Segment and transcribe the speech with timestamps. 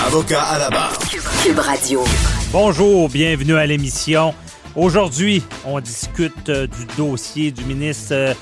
[0.00, 0.98] Avocat à la barre.
[1.42, 2.04] Cube Radio.
[2.52, 4.34] Bonjour, bienvenue à l'émission.
[4.74, 8.34] Aujourd'hui, on discute euh, du dossier du ministre euh,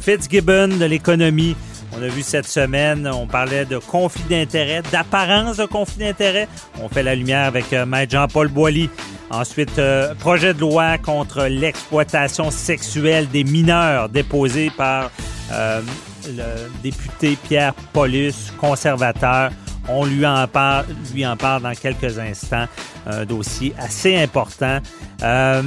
[0.00, 1.56] Fitzgibbon de l'économie.
[1.96, 6.48] On a vu cette semaine, on parlait de conflit d'intérêts, d'apparence de conflit d'intérêts.
[6.82, 8.90] On fait la lumière avec euh, Maître Jean-Paul Boilly.
[9.30, 9.80] Ensuite,
[10.20, 15.10] projet de loi contre l'exploitation sexuelle des mineurs déposé par
[15.52, 15.80] euh,
[16.26, 19.50] le député Pierre Paulus, conservateur.
[19.88, 20.86] On lui en parle,
[21.62, 22.66] dans quelques instants.
[23.06, 24.80] Un dossier assez important.
[25.22, 25.62] Euh,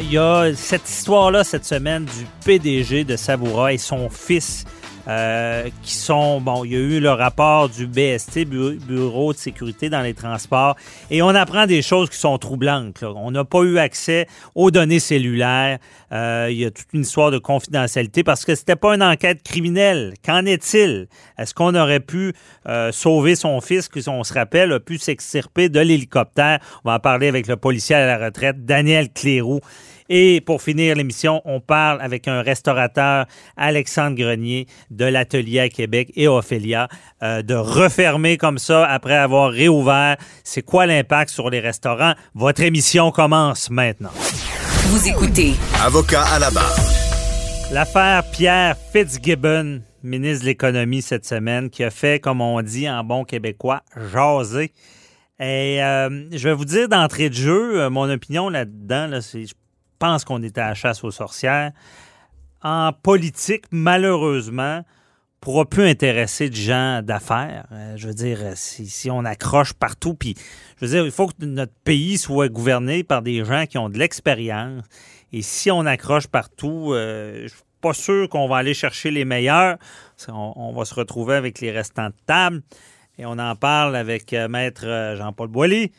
[0.00, 4.64] il y a cette histoire-là cette semaine du PDG de Savoura et son fils
[5.08, 9.88] euh, qui sont, bon, il y a eu le rapport du BST, Bureau de sécurité
[9.88, 10.76] dans les transports,
[11.10, 13.00] et on apprend des choses qui sont troublantes.
[13.00, 13.12] Là.
[13.14, 15.78] On n'a pas eu accès aux données cellulaires.
[16.12, 19.42] Euh, il y a toute une histoire de confidentialité parce que c'était pas une enquête
[19.42, 20.14] criminelle.
[20.24, 21.08] Qu'en est-il?
[21.38, 22.32] Est-ce qu'on aurait pu
[22.68, 26.58] euh, sauver son fils, qui, on se rappelle, a pu s'extirper de l'hélicoptère?
[26.84, 29.60] On va en parler avec le policier à la retraite, Daniel Cléroux.
[30.08, 36.12] Et pour finir l'émission, on parle avec un restaurateur, Alexandre Grenier, de l'Atelier à Québec
[36.14, 36.88] et Ophélia,
[37.22, 40.16] euh, de refermer comme ça après avoir réouvert.
[40.44, 42.14] C'est quoi l'impact sur les restaurants?
[42.34, 44.12] Votre émission commence maintenant.
[44.88, 45.54] Vous écoutez.
[45.82, 46.76] Avocat à la barre.
[47.72, 53.02] L'affaire Pierre Fitzgibbon, ministre de l'Économie cette semaine, qui a fait, comme on dit en
[53.02, 54.72] bon québécois, jaser.
[55.40, 59.46] Et euh, je vais vous dire d'entrée de jeu, euh, mon opinion là-dedans, là, c'est,
[59.46, 59.54] je
[59.98, 61.72] pense qu'on était à la chasse aux sorcières.
[62.62, 64.82] En politique, malheureusement,
[65.40, 67.66] pourra plus intéresser de gens d'affaires.
[67.72, 70.34] Euh, je veux dire, si, si on accroche partout, puis
[70.78, 73.88] je veux dire, il faut que notre pays soit gouverné par des gens qui ont
[73.88, 74.82] de l'expérience.
[75.32, 79.24] Et si on accroche partout, euh, je suis pas sûr qu'on va aller chercher les
[79.24, 79.76] meilleurs.
[80.28, 82.62] On, va se retrouver avec les restants de table.
[83.18, 85.92] Et on en parle avec euh, Maître euh, Jean-Paul Boilly.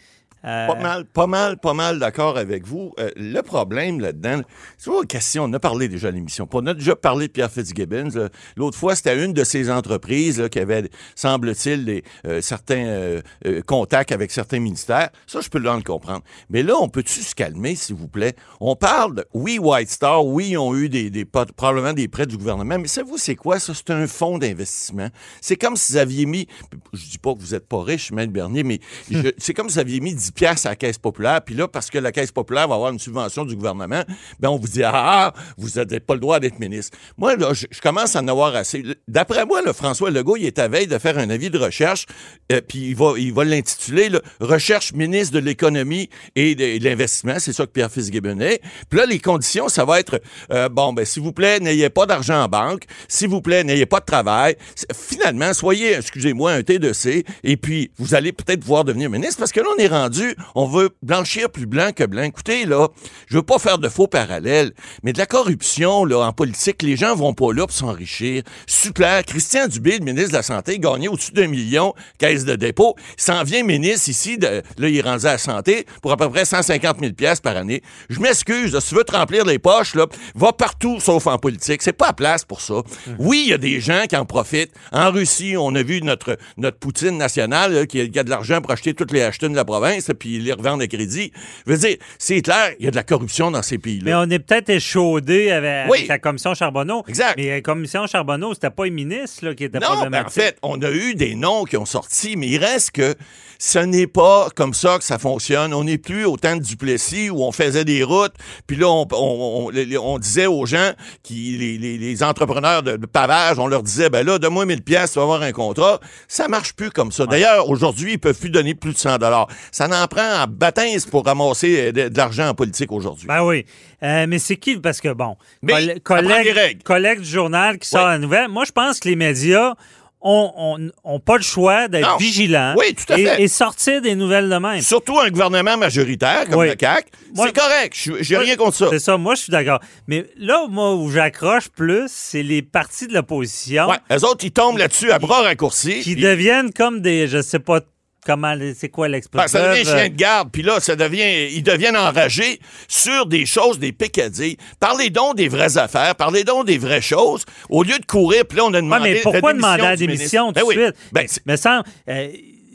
[0.47, 2.94] Euh, Pas mal, pas mal, pas mal d'accord avec vous.
[3.00, 4.41] Euh, le problème là-dedans,
[4.78, 6.47] c'est pas une question, on a parlé déjà à l'émission.
[6.52, 8.30] On a déjà parlé de Pierre Fitzgibbons.
[8.56, 13.62] L'autre fois, c'était une de ces entreprises là, qui avait, semble-t-il, euh, certains euh, euh,
[13.62, 15.09] contacts avec certains ministères.
[15.28, 16.24] Ça, je peux le comprendre.
[16.50, 18.35] Mais là, on peut-tu se calmer, s'il vous plaît?
[18.59, 22.38] On parle de, oui, White Star, oui, ils ont eu des, probablement des prêts du
[22.38, 23.74] gouvernement, mais savez-vous, c'est quoi ça?
[23.74, 25.09] C'est un fonds d'investissement.
[25.41, 26.47] C'est comme si vous aviez mis,
[26.94, 28.79] je dis pas que vous êtes pas riche, Maître Bernier, mais
[29.38, 31.89] c'est comme si vous aviez mis 10 piastres à la Caisse populaire, puis là, parce
[31.89, 34.03] que la Caisse populaire va avoir une subvention du gouvernement,
[34.39, 36.97] ben on vous dit, ah, vous n'avez pas le droit d'être ministre.
[37.17, 38.83] Moi, là, je, commence à en avoir assez.
[39.07, 42.05] D'après moi, le François Legault, il est à veille de faire un avis de recherche,
[42.51, 44.09] euh, puis il va, il va l'intituler
[44.39, 47.39] Recherche ministre de l'économie et de, l'investissement.
[47.39, 48.61] C'est ça que Pierre Fitzgibbon est.
[48.89, 50.21] Puis là, les conditions, ça va être,
[50.51, 52.83] euh, bon, ben, s'il vous plaît, n'ayez pas d'argent en banque.
[53.07, 54.55] S'il vous plaît, n'ayez pas de travail.
[54.93, 59.59] Finalement, soyez, excusez-moi, un T2C, et puis vous allez peut-être pouvoir devenir ministre, parce que
[59.59, 60.16] là, on est rendu,
[60.55, 62.23] on veut blanchir plus blanc que blanc.
[62.23, 62.88] Écoutez, là,
[63.28, 64.72] je veux pas faire de faux parallèles,
[65.03, 68.44] mais de la corruption, là, en politique, les gens vont pas là pour s'enrichir.
[68.66, 69.23] Super.
[69.25, 72.96] Christian Dubé, le ministre de la Santé, gagnait au-dessus d'un million, caisse de dépôt.
[73.17, 74.47] Il s'en vient ministre ici, de,
[74.78, 77.58] là, il est rendu à la santé pour à peu près 150 000 pièces par
[77.58, 77.81] année.
[78.09, 80.05] Je m'excuse, si tu veux te remplir les poches, là,
[80.35, 81.81] va partout sauf en politique.
[81.81, 82.75] C'est pas à place pour ça.
[83.19, 84.72] Oui, il y a des gens qui en profitent.
[84.91, 88.29] En Russie, on a vu notre, notre Poutine nationale là, qui, a, qui a de
[88.29, 90.06] l'argent pour acheter toutes les achetines de la province.
[90.07, 91.31] Là, puis ils les revendent à crédit.
[91.65, 94.03] Je veux dire, c'est clair, il y a de la corruption dans ces pays-là.
[94.05, 95.97] Mais on est peut-être échaudé avec, Oui.
[95.99, 97.03] avec la commission Charbonneau.
[97.07, 97.35] Exact.
[97.37, 100.33] Mais la commission Charbonneau, c'était pas les ministres là, qui étaient Non, ben, en problématiques.
[100.33, 103.15] fait, on a eu des noms qui ont sorti, mais il reste que
[103.59, 105.73] ce n'est pas comme ça que ça fonctionne.
[105.73, 108.33] On n'est plus au temps de Duplessis où on faisait des routes,
[108.67, 110.91] puis là, on, on- on- on disait aux gens,
[111.23, 114.81] qui, les, les- les entrepreneurs de, de pavage, on leur disait, ben là, donne-moi 1000
[114.83, 115.99] pièces, tu vas avoir un contrat.
[116.27, 117.25] Ça marche plus comme ça.
[117.25, 119.47] D'ailleurs, aujourd'hui, ils peuvent plus donner plus de 100 dollars.
[119.71, 123.26] Ça prend en baptême pour ramasser euh, de, de l'argent en politique aujourd'hui.
[123.28, 123.66] Ben oui.
[124.03, 124.78] Euh, mais c'est qui?
[124.78, 128.11] Parce que, bon, Mais collègue, collègue du journal qui sort Oui.
[128.11, 129.73] la nouvelle, moi, je pense que les médias
[130.22, 130.90] ont,
[131.26, 133.41] pas le choix d'être vigilants Oui, tout à et, fait.
[133.44, 134.82] et sortir des nouvelles de même.
[134.82, 136.70] Surtout un gouvernement majoritaire comme Oui.
[136.70, 137.93] le CAC, c'est correct.
[137.96, 138.88] Je- J'ai rien contre ça.
[138.90, 139.79] C'est ça, moi, je suis d'accord.
[140.08, 144.52] Mais là, moi, où j'accroche plus, c'est les partis de l'opposition Ouais, eux autres, ils
[144.52, 146.02] tombent là-dessus à bras raccourcis.
[146.02, 147.79] qui puis- deviennent comme des, je sais pas
[148.28, 149.59] comment, c'est quoi Ben, l'expression?
[149.59, 153.79] ça devient chien de garde, puis là, ça devient, ils deviennent enragés sur des choses,
[153.79, 154.58] des picadilles.
[154.79, 158.58] Parlez donc des vraies affaires, parlez donc des vraies choses, au lieu de courir, puis
[158.58, 160.76] là, on a Ouais, demandé mais pourquoi demander la démission tout de Ben oui.
[160.76, 160.96] suite?
[161.14, 162.28] Ben, mais, semble, euh,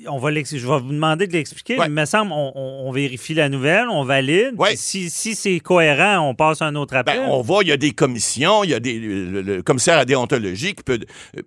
[0.09, 1.89] on va je vais vous demander de l'expliquer, Ouais.
[1.89, 4.55] mais me semble, on, on- on vérifie la nouvelle, on valide.
[4.59, 4.75] Ouais.
[4.77, 7.19] Si, si c'est cohérent, on passe à un autre appel.
[7.19, 9.99] Ben, on va, il y a des commissions, il y a des, le, le commissaire
[9.99, 10.99] à déontologie qui peut.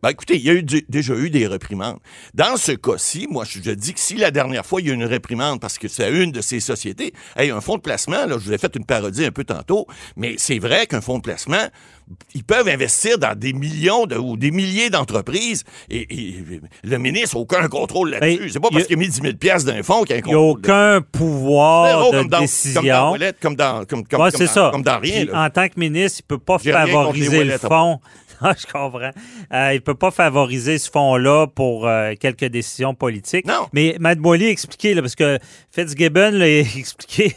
[0.02, 1.98] Ben, écoutez, il y a eu déjà eu des réprimandes.
[2.34, 4.94] Dans ce cas-ci, moi, je, je dis que si la dernière fois, il y a
[4.94, 8.26] eu une réprimande parce que c'est une de ces sociétés, hey, un fonds de placement,
[8.26, 11.18] là, je vous ai fait une parodie un peu tantôt, mais c'est vrai qu'un fonds
[11.18, 11.68] de placement,
[12.36, 16.46] ils peuvent investir dans des millions de, ou des milliers d'entreprises et, et
[16.84, 18.40] le ministre n'a aucun contrôle là-dessus.
[18.40, 20.22] Ben, c'est pas parce qu'il a mis 10 000 piastres d'un fonds qu'il y a
[20.22, 20.60] un Il n'y a contrôle.
[20.60, 22.82] aucun pouvoir de comme dans, décision.
[22.82, 24.70] Comme dans Ouellet, comme dans, comme, comme, Ouais, comme c'est dans- ça.
[24.72, 25.26] comme dans rien.
[25.26, 28.00] Puis, en tant que ministre, il ne peut pas favoriser le fonds.
[28.42, 29.12] Ah, je comprends.
[29.54, 33.46] Euh, il ne peut pas favoriser ce fonds-là pour euh, quelques décisions politiques.
[33.48, 33.68] Non.
[33.74, 35.40] Mais Matt Boily a expliqué, là, parce que
[35.72, 37.36] Fitzgibbon l'a expliqué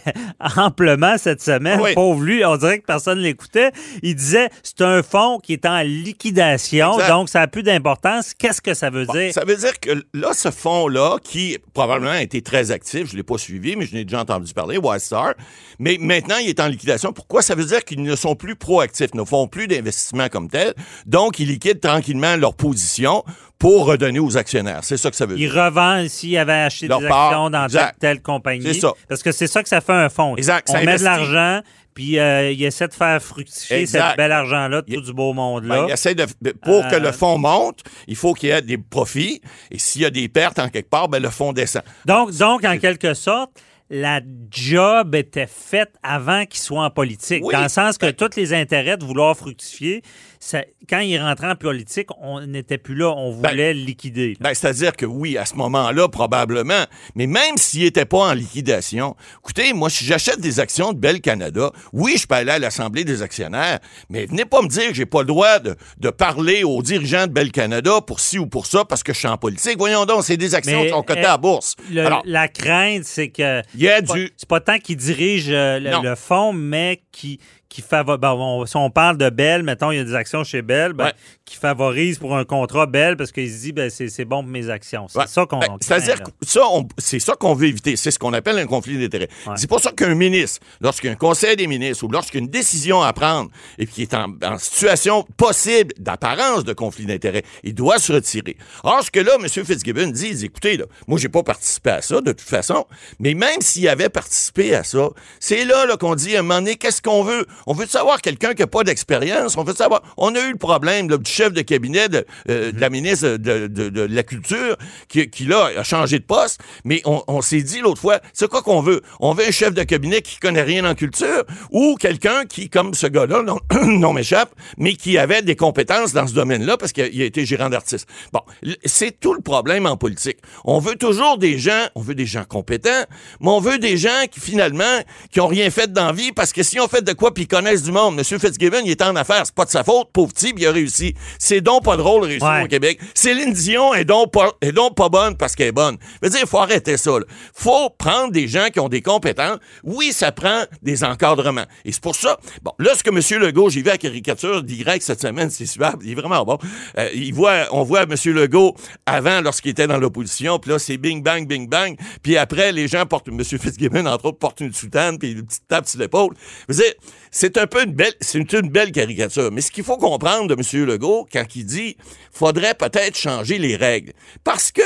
[0.57, 1.81] amplement cette semaine.
[1.81, 1.95] Oui.
[1.95, 3.71] Pauvre lui, on dirait que personne ne l'écoutait.
[4.03, 7.09] Il disait c'est un fonds qui est en liquidation, Exact.
[7.09, 8.35] donc ça n'a plus d'importance.
[8.35, 9.33] Qu'est-ce que ça veut Bon, dire?
[9.33, 13.17] ça veut dire que là, ce fonds-là, qui probablement a été très actif, je ne
[13.19, 15.35] l'ai pas suivi, mais je n'ai déjà entendu parler, Wildstar,
[15.79, 17.13] mais maintenant, il est en liquidation.
[17.13, 17.43] Pourquoi?
[17.43, 20.75] Ça veut dire qu'ils ne sont plus proactifs, ne font plus d'investissement comme tel,
[21.07, 23.25] donc ils liquident tranquillement leur position
[23.59, 24.81] pour redonner aux actionnaires.
[24.83, 25.53] C'est ça que ça veut dire.
[25.53, 28.63] revend s'il avait acheté Leur des part, actions dans telle, telle compagnie.
[28.63, 28.93] C'est ça.
[29.09, 30.37] Parce que c'est ça que ça fait un fonds.
[30.37, 31.61] Exact, On ça met de l'argent,
[31.93, 34.09] puis euh, il essaie de faire fructifier Exact.
[34.11, 35.75] cet bel argent-là Il- tout du beau monde-là.
[35.81, 36.27] Ben, il essaie de,
[36.63, 39.43] pour que Euh, le fonds monte, il faut qu'il y ait des profits.
[39.73, 41.83] Et s'il y a des pertes en quelque part, ben, le fonds descend.
[42.05, 43.51] Donc, donc, en quelque sorte,
[43.91, 44.21] la
[44.51, 47.43] job était faite avant qu'il soit en politique.
[47.43, 47.55] Oui.
[47.55, 50.03] Dans le sens que tous les intérêts de vouloir fructifier,
[50.41, 54.37] ça- quand il rentrait en politique, on n'était plus là, on Ben, voulait le liquider.
[54.41, 56.85] Ben, c'est-à-dire que oui, à ce moment-là, probablement.
[57.15, 61.21] Mais même s'il n'était pas en liquidation, écoutez, moi, si j'achète des actions de Bell
[61.21, 64.95] Canada, oui, je peux aller à l'Assemblée des actionnaires, mais venez pas me dire que
[64.95, 68.47] j'ai pas le droit de, de parler aux dirigeants de Bell Canada pour ci ou
[68.47, 69.77] pour ça parce que je suis en politique.
[69.79, 71.75] Voyons donc, c'est des actions Mais, qui sont cotées euh, à la bourse.
[71.91, 74.31] Le- Alors, la crainte, c'est que il y a du...
[74.37, 78.71] c'est pas tant qu'il dirige euh, le fonds, mais qui, qui favorise.
[78.71, 81.13] si on parle de Bell, mettons, il y a des actions chez Bell, ben, Ouais.
[81.45, 84.71] qui favorise pour un contrat Bell parce qu'il se dit, ben, c'est bon pour mes
[84.71, 85.07] actions.
[85.09, 85.27] C'est Ouais.
[85.27, 85.59] ça qu'on.
[85.59, 87.97] Ben, C'est-à-dire que ça, on- c'est ça qu'on veut éviter.
[87.97, 89.29] C'est ce qu'on appelle un conflit d'intérêts.
[89.57, 93.87] C'est pour ça qu'un ministre, lorsqu'un conseil des ministres ou lorsqu'une décision à prendre et
[93.87, 98.57] qui est en, en situation possible d'apparence de conflit d'intérêts, il doit se retirer.
[98.83, 99.47] Or, ce que là, M.
[99.49, 102.87] Fitzgibbon dit, il dit, écoutez, là, moi, j'ai pas participé à ça, de toute façon,
[103.19, 105.09] mais même s'il avait participé à ça,
[105.41, 107.47] c'est là, là qu'on dit, à un moment donné, qu'est-ce qu'on veut?
[107.67, 109.57] On veut savoir quelqu'un qui n'a pas d'expérience.
[109.57, 112.73] On veut savoir, on a eu le problème là, du chef de cabinet de, euh,
[112.73, 114.77] de la ministre de, de- de la Culture
[115.09, 118.49] qui, qui, là, a changé de poste, mais on, on s'est dit l'autre fois, c'est
[118.49, 119.03] quoi qu'on veut?
[119.21, 122.95] On veut un chef de cabinet qui connaît rien en culture ou quelqu'un qui, comme
[122.95, 127.23] ce gars-là, non, non m'échappe, mais qui avait des compétences dans ce domaine-là parce qu'il
[127.23, 128.09] a, été gérant d'artiste.
[128.33, 128.41] Bon,
[128.85, 130.39] c'est tout le problème en politique.
[130.65, 133.05] On veut toujours des gens, on veut des gens compétents,
[133.41, 134.85] mais on veut des gens qui, finalement,
[135.33, 137.47] qui ont rien fait dans la vie parce que si on fait de quoi puis
[137.51, 138.25] ils connaissent du monde, M.
[138.39, 141.15] Fitzgibbon, il est en affaires, c'est pas de sa faute, pauvre puis il a réussi.
[141.39, 142.65] C'est donc pas drôle de réussir Ouais.
[142.65, 143.01] au Québec.
[143.15, 145.97] Céline Dion est donc pas, est donc pas bonne parce qu'elle est bonne.
[146.23, 147.13] Je veux dire, il faut arrêter ça.
[147.19, 147.25] là.
[147.55, 149.59] faut prendre des gens qui ont des compétences.
[149.83, 151.65] Oui, ça prend des encadrements.
[151.85, 153.41] Et c'est pour ça, bon, là, ce que M.
[153.43, 156.59] Legault, j'ai vu la caricature d'Y cette semaine, c'est suave, il est vraiment bon.
[156.99, 158.15] Euh, il voit, on voit M.
[158.27, 158.75] Legault
[159.07, 161.97] avant, lorsqu'il était dans l'opposition, puis là, c'est bing, bang, bing, bang.
[162.23, 163.43] Puis après, les gens portent, M.
[163.45, 166.35] Fitzgibbon, entre autres, porte une soutane, puis une petite tape sur l'épaule.
[166.69, 166.93] Je veux dire,
[167.41, 169.53] c'est un peu une belle, c'est une, belle caricature.
[169.53, 170.85] Mais ce qu'il faut comprendre de M.
[170.85, 171.97] Legault, quand il dit
[172.33, 174.13] faudrait peut-être changer les règles.
[174.43, 174.83] Parce que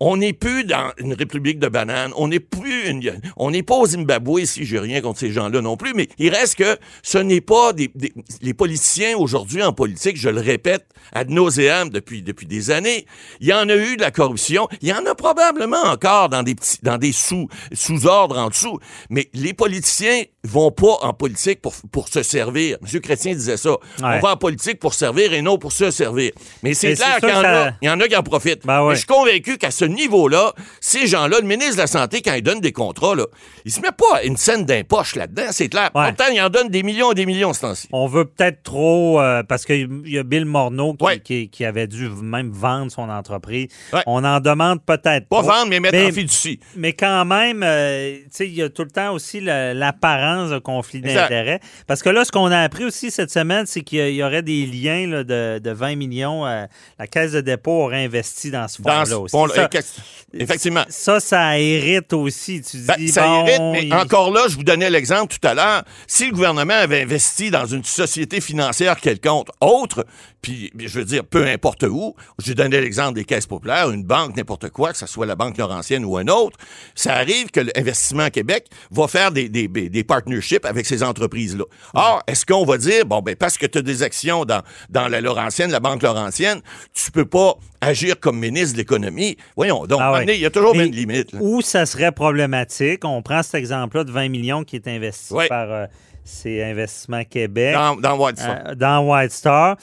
[0.00, 3.74] on n'est plus dans une république de bananes, on n'est plus une, on n'est pas
[3.74, 7.18] au Zimbabwe, si j'ai rien contre ces gens-là non plus, mais il reste que ce
[7.18, 8.12] n'est pas des, des-
[8.42, 13.06] les politiciens aujourd'hui en politique, je le répète ad nauseam depuis, depuis des années,
[13.40, 16.42] il y en a eu de la corruption, il y en a probablement encore dans
[16.42, 18.78] des petits, dans des sous, sous-ordres en dessous,
[19.10, 22.78] mais les politiciens vont pas en politique pour, pour se servir.
[22.82, 23.00] M.
[23.00, 23.76] Chrétien disait ça.
[24.18, 26.32] On va en politique pour servir et non pour se servir.
[26.62, 28.64] Mais c'est clair qu'il y, en a- ça- il y en a qui en profitent.
[28.66, 28.88] Ben ouais.
[28.90, 32.34] Mais je suis convaincu qu'à ce niveau-là, ces gens-là, le ministre de la Santé, quand
[32.34, 33.24] il donne des contrats, là,
[33.64, 35.90] il se met pas une scène d'impoche là-dedans, c'est clair.
[35.94, 36.08] Ouais.
[36.12, 37.88] Pourtant, il en donne des millions et des millions ce temps-ci.
[37.92, 41.20] On veut peut-être trop, euh, parce qu'il y a Bill Morneau qui, Ouais.
[41.20, 43.68] qui- qui avait dû même vendre son entreprise.
[43.92, 44.02] Ouais.
[44.06, 45.48] On en demande peut-être Pas trop.
[45.50, 46.60] vendre, mais mettre Mais- en fiducie.
[46.76, 50.58] Mais quand même, euh, tu sais, il y a tout le temps aussi l'apparence de
[50.58, 51.60] conflit d'intérêts.
[51.86, 54.66] Parce que là, ce qu'on a appris aussi cette semaine, c'est qu'il y aurait des
[54.66, 56.46] liens là, de, de 20 millions.
[56.46, 56.64] euh,
[56.98, 59.32] la Caisse de dépôt aurait investi dans ce fonds-là aussi.
[59.32, 59.54] fond-là.
[59.82, 60.02] Ça,
[60.38, 60.84] Effectivement.
[60.90, 62.60] ça, ça hérite aussi.
[62.60, 65.48] Tu dis, Ben, ça bon, irrite, mais il- encore là, je vous donnais l'exemple tout
[65.48, 65.82] à l'heure.
[66.06, 70.04] Si le gouvernement avait investi dans une société financière quelconque, autre,
[70.42, 72.14] puis je veux dire, peu importe où,
[72.44, 75.56] je donnais l'exemple des caisses populaires, une banque, n'importe quoi, que ce soit la Banque
[75.58, 76.56] Laurentienne ou un autre,
[76.94, 81.64] ça arrive que l'Investissement Québec va faire des, des, des partnerships avec ces entreprises-là.
[81.94, 85.08] Or, est-ce qu'on va dire, bon, ben, parce que tu as des actions dans, dans
[85.08, 86.60] la Laurentienne, la Banque Laurentienne,
[86.94, 89.36] tu peux pas agir comme ministre de l'économie?
[89.56, 90.20] Voyons donc, Ah ouais.
[90.20, 91.32] donné, il y a toujours une limite.
[91.32, 91.40] là.
[91.42, 95.48] Où ça serait problématique, on prend cet exemple-là de 20 millions qui est investi Ouais.
[95.48, 95.86] par euh,
[96.24, 97.74] ces investissements Québec.
[97.74, 98.38] Dans, dans White.
[98.40, 99.76] Euh, dans White Star.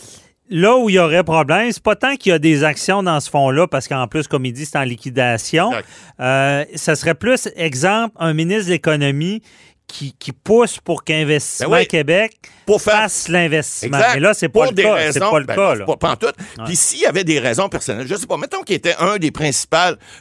[0.50, 3.20] Là où il y aurait problème, c'est pas tant qu'il y a des actions dans
[3.20, 5.72] ce fonds-là, parce qu'en plus, comme il dit, c'est en liquidation.
[6.20, 9.42] Euh, ça serait plus, exemple, un ministre de l'économie
[9.88, 11.88] qui, qui pousse pour qu'Investissement Ben oui.
[11.88, 14.00] Québec Pour faire- fasse l'investissement.
[14.14, 15.12] Mais là, c'est Pour pas le des cas.
[15.12, 15.76] C'est pas le ben, cas.
[15.76, 15.86] là.
[15.86, 16.32] Pas, pas en tout.
[16.66, 19.32] Puis s'il y avait des raisons personnelles, je sais pas, mettons qu'il était un des
[19.32, 19.78] principaux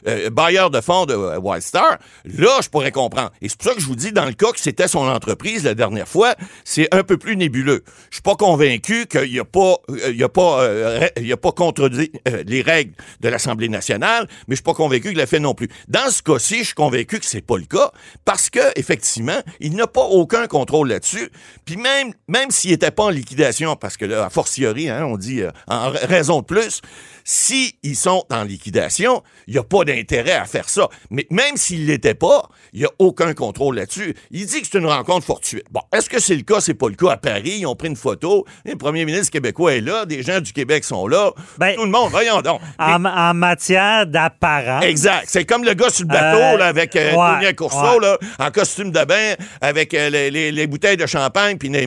[0.07, 3.31] euh, bailleurs de fonds de euh, White Star, là, je pourrais comprendre.
[3.43, 5.65] Et c'est pour ça que je vous dis, dans le cas que c'était son entreprise
[5.65, 7.83] la dernière fois, c'est un peu plus nébuleux.
[8.11, 11.27] Je suis pas convaincu qu'il n'y a pas, euh, il y a pas, euh, il
[11.27, 12.13] y a pas contredit
[12.47, 15.69] les règles de l'Assemblée nationale, mais je suis pas convaincu qu'il l'a fait non plus.
[15.89, 17.91] Dans ce cas-ci, je suis convaincu que c'est pas le cas
[18.25, 21.31] parce que effectivement, il n'a pas aucun contrôle là-dessus.
[21.65, 22.13] Puis même,
[22.51, 25.91] s'il n'était pas en liquidation, parce que là, a fortiori, hein, on dit euh, en
[25.91, 26.81] ra- raison de plus,
[27.25, 30.89] si ils sont en liquidation, il n'y a pas d'intérêt à faire ça.
[31.11, 34.15] Mais même s'il ne l'était pas, il n'y a aucun contrôle là-dessus.
[34.31, 35.65] Il dit que c'est une rencontre fortuite.
[35.71, 36.61] Bon, est-ce que c'est le cas?
[36.61, 37.57] C'est pas le cas à Paris?
[37.61, 38.45] Ils ont pris une photo.
[38.65, 40.05] Le premier ministre québécois est là.
[40.05, 41.33] Des gens du Québec sont là.
[41.59, 42.61] Ben, Tout le monde, voyons donc.
[42.79, 44.85] En, en matière d'apparence.
[44.85, 45.25] Exact.
[45.27, 47.53] C'est comme le gars sur le bateau, Euh, là, avec euh, ouais,
[48.01, 51.81] là, en costume de bain, avec euh, les, les- les bouteilles de champagne, puis là.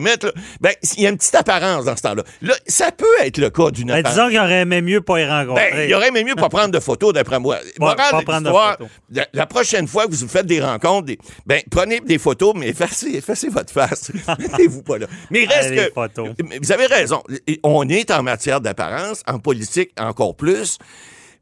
[0.60, 2.22] Ben, il y a une petite apparence dans ce temps-là.
[2.42, 4.16] Là, ça peut être le cas d'une Ben, apparence.
[4.16, 5.20] disons qu'il aurait aimé mieux pas
[5.54, 7.58] Ben, il aurait aimé mieux pas prendre de photos, d'après moi.
[7.78, 8.88] Morale pas de prendre de l'histoire, photos.
[9.10, 12.68] la, la prochaine fois que vous faites des rencontres, des- ben, prenez des photos, mais
[12.68, 14.10] effacez, effacez votre face.
[14.38, 15.06] Mettez-vous pas là.
[15.30, 15.92] Mais reste que...
[15.92, 16.30] photos.
[16.62, 17.22] Vous avez raison.
[17.62, 20.78] On est en matière d'apparence, en politique encore plus.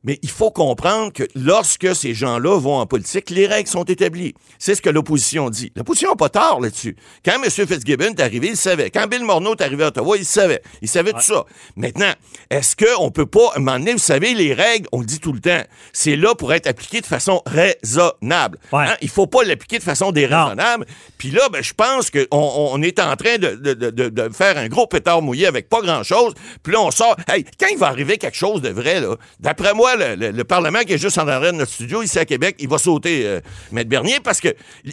[0.06, 4.34] Mais il faut comprendre que lorsque ces gens-là vont en politique, les règles sont établies.
[4.58, 5.72] C'est ce que l'opposition dit.
[5.76, 6.96] L'opposition n'a pas tort là-dessus.
[7.24, 7.50] Quand M.
[7.50, 8.90] Fitzgibbon est arrivé, il savait.
[8.90, 10.62] Quand Bill Morneau est arrivé à Ottawa, il savait.
[10.80, 11.44] Il savait tout ça.
[11.76, 12.12] Maintenant,
[12.50, 15.18] est-ce qu'on peut pas, à un moment donné, vous savez, les règles, on le dit
[15.18, 18.58] tout le temps, c'est là pour être appliqué de façon raisonnable.
[18.72, 18.84] Ouais.
[18.86, 18.96] Hein?
[19.02, 20.86] Il faut pas l'appliquer de façon déraisonnable.
[21.18, 24.28] Puis là, ben, je pense qu'on on est en train de, de- de- de- de
[24.32, 26.34] faire un gros pétard mouillé avec pas grand-chose.
[26.62, 27.16] Puis là, on sort.
[27.28, 30.44] Hey, quand il va arriver quelque chose de vrai, là, d'après moi, le, le- le
[30.44, 33.22] Parlement qui est juste en arrière de notre studio, ici à Québec, il va sauter,
[33.26, 33.40] euh,
[33.72, 34.48] Maître Bernier, parce que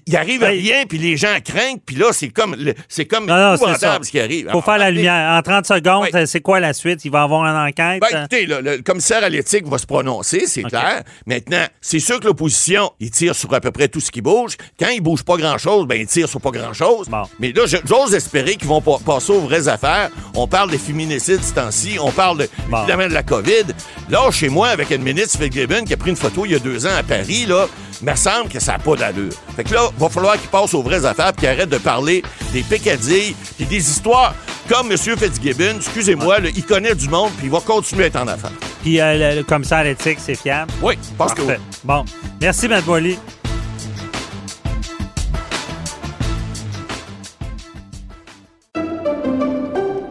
[0.08, 0.62] il arrive à Hey.
[0.62, 2.56] rien, puis les gens craignent, puis là, c'est comme,
[2.88, 4.00] c'est comme Non, non, c'est ça.
[4.02, 4.46] ce qui arrive.
[4.46, 5.32] faut Alors, faire la lumière.
[5.38, 6.26] En 30 secondes, Ouais.
[6.26, 7.04] c'est quoi la suite?
[7.06, 8.02] Il va y avoir une enquête?
[8.02, 11.04] Ben, écoutez, là, le commissaire à l'éthique va se prononcer, c'est clair.
[11.26, 14.58] Maintenant, c'est sûr que l'opposition, il tire sur à peu près tout ce qui bouge.
[14.80, 17.08] Quand il bouge pas grand-chose, ben, il tire sur pas grand-chose.
[17.10, 17.24] Bon.
[17.40, 20.10] Mais là, j'ose espérer qu'ils vont pa- passer aux vraies affaires.
[20.36, 21.98] On parle des féminicides ce temps-ci.
[22.02, 22.80] On parle de, Bon.
[22.80, 23.64] évidemment de la COVID.
[24.10, 26.60] Là, chez moi, avec une ministre, Fitzgibbon, qui a pris une photo il y a
[26.60, 27.68] deux ans à Paris, là,
[28.02, 29.34] me semble que ça n'a pas d'allure.
[29.56, 32.24] Fait que là, va falloir qu'il passe aux vraies affaires puis qu'il arrête de parler
[32.52, 34.36] des pécadilles puis des histoires
[34.68, 34.98] comme M.
[34.98, 35.78] Fitzgibbon.
[35.78, 38.52] Excusez-moi, là, il connaît du monde puis il va continuer à être en affaires.
[38.82, 40.72] Puis euh, le, le commissaire à l'éthique, c'est fiable?
[40.82, 41.48] Oui, je pense que oui.
[41.48, 41.62] Parfait.
[41.84, 42.06] Bon.
[42.42, 43.18] Merci, Mme Boily.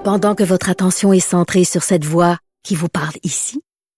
[0.04, 3.62] Pendant que votre attention est centrée sur cette voix qui vous parle ici,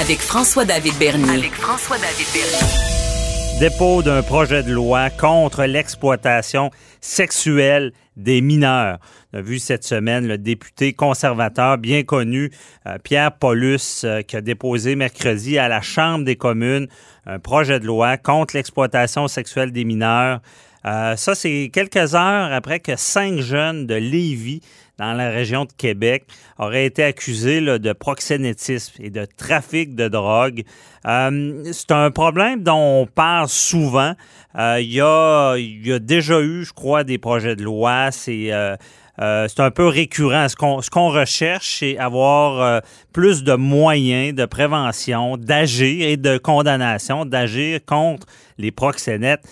[0.00, 1.30] Avec François-David Bernier.
[1.30, 3.60] Avec François-David Bernier.
[3.60, 6.70] Dépôt d'un projet de loi contre l'exploitation
[7.00, 8.98] sexuelle des mineurs.
[9.32, 12.50] On a vu cette semaine le député conservateur bien connu,
[12.86, 16.86] euh, Pierre Paulus, euh, qui a déposé mercredi à la Chambre des communes
[17.26, 20.40] un projet de loi contre l'exploitation sexuelle des mineurs.
[20.86, 24.62] Euh, ça, c'est quelques heures après que cinq jeunes de Lévis
[25.00, 26.26] dans la région de Québec,
[26.58, 30.62] auraient été accusés de proxénétisme et de trafic de drogue.
[31.06, 34.12] Euh, c'est un problème dont on parle souvent.
[34.58, 38.10] Euh, il, y a, déjà eu, je crois, des projets de loi.
[38.10, 38.76] C'est euh,
[39.16, 40.46] un peu récurrent.
[40.50, 42.82] Ce qu'on, recherche, c'est avoir
[43.14, 48.26] plus de moyens de prévention, d'agir et de condamnation, d'agir contre
[48.58, 49.48] les proxénètes.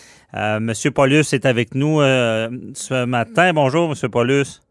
[0.60, 3.54] Monsieur Paulus est avec nous ce matin.
[3.54, 4.67] Bonjour, Monsieur Paulus.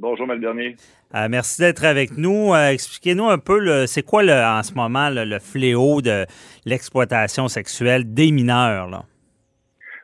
[0.00, 0.76] Bonjour, Mal Bernier.
[1.16, 2.54] Euh, merci d'être avec nous.
[2.54, 6.24] Euh, expliquez-nous un peu, c'est quoi le, en ce moment le, fléau de
[6.64, 8.88] l'exploitation sexuelle des mineurs?
[8.88, 9.02] Là?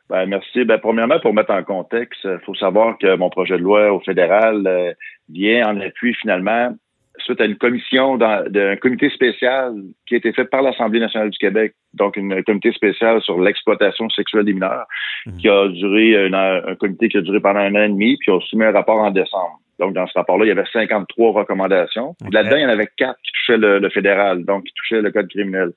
[0.09, 0.65] Ben, merci.
[0.65, 4.01] Ben, premièrement, pour mettre en contexte, il faut savoir que mon projet de loi au
[4.01, 4.91] fédéral euh,
[5.29, 6.75] vient en appui finalement
[7.19, 9.73] suite à une commission d'un comité spécial
[10.05, 14.09] qui a été fait par l'Assemblée nationale du Québec, donc une comité spéciale sur l'exploitation
[14.09, 14.85] sexuelle des mineurs,
[15.25, 15.37] mhm.
[15.37, 18.39] qui a duré un, comité qui a duré pendant un an et demi, puis a
[18.41, 19.61] soumis un rapport en décembre.
[19.79, 22.15] Donc, dans ce rapport-là, il y avait 53 recommandations.
[22.31, 25.29] Là-dedans, il y en avait quatre qui touchaient le, fédéral, donc qui touchaient le code
[25.29, 25.71] criminel.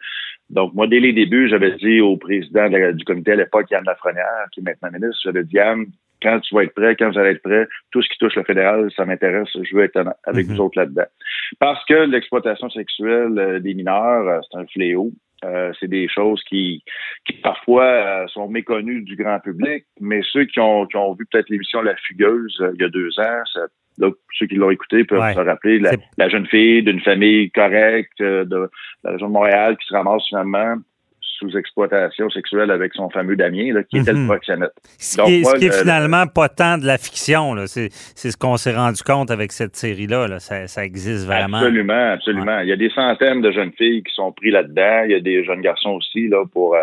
[0.51, 4.47] Donc, moi, dès les débuts, j'avais dit au président du comité à l'époque, Yann Lafrenière,
[4.53, 5.87] qui est maintenant ministre, j'avais dit, Yann,
[6.23, 8.45] quand tu vas être prêt, quand vous allez être prêt, tout ce qui touche le
[8.45, 10.55] fédéral, ça m'intéresse, je veux être avec mhm.
[10.55, 11.07] vous autres là-dedans.
[11.59, 15.11] Parce que l'exploitation sexuelle euh, des mineurs, euh, c'est un fléau.
[15.45, 16.83] Euh, c'est des choses qui,
[17.25, 21.49] qui parfois sont méconnues du grand public, mais ceux qui ont, qui ont vu peut-être
[21.49, 23.61] l'émission La Fugueuse il y a deux ans, ça
[24.39, 25.81] ceux qui l'ont écouté peuvent se rappeler
[26.17, 28.71] la, jeune fille d'une famille correcte euh, de,
[29.05, 30.77] la région de Montréal qui se ramasse finalement
[31.39, 34.27] sous exploitation sexuelle avec son fameux Damien, qui était le mhm.
[34.27, 34.73] proxénète.
[34.99, 39.31] Ce qui est, finalement pas tant de la fiction, c'est ce qu'on s'est rendu compte
[39.31, 40.41] avec cette série-là.
[40.41, 41.59] Ça, existe vraiment.
[41.59, 42.59] Absolument, absolument.
[42.61, 45.05] Il y a des centaines de jeunes filles qui sont pris là-dedans.
[45.05, 46.75] Il y a des jeunes garçons aussi là pour.
[46.75, 46.83] Euh,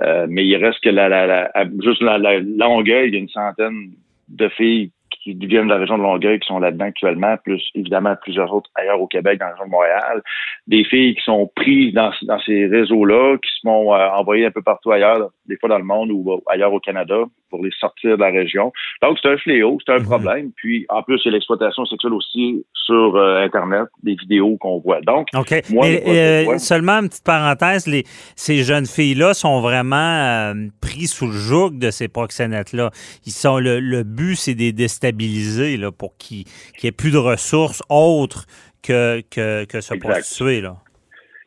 [0.00, 1.50] euh, mais il reste que la, la, la
[1.82, 3.90] juste la, longueuil, il y a une centaine
[4.28, 4.90] de filles
[5.22, 8.70] qui viennent de la région de Longueuil, qui sont là-dedans actuellement, plus évidemment plusieurs autres
[8.74, 10.22] ailleurs au Québec, dans la région de Montréal.
[10.66, 12.12] Des filles qui sont prises dans,
[12.44, 15.84] ces réseaux-là, qui se font euh, envoyer un peu partout ailleurs, des fois dans le
[15.84, 18.72] monde ou ailleurs au Canada, pour les sortir de la région.
[19.02, 20.52] Donc, c'est un fléau, c'est un problème.
[20.56, 24.78] Puis, en plus, il y a l'exploitation sexuelle aussi sur euh, Internet, des vidéos qu'on
[24.80, 25.02] voit.
[25.02, 25.28] Donc.
[25.70, 28.04] Mais, euh, seulement une petite parenthèse, les,
[28.36, 32.90] ces jeunes filles-là sont vraiment euh, pris sous le joug de ces proxénètes-là.
[33.26, 36.46] Ils sont le, le but, c'est de les déstabiliser là, pour qu'il
[36.82, 38.46] n'y ait plus de ressources autres
[38.82, 40.62] que, que, que se prostituer.
[40.62, 40.76] Là.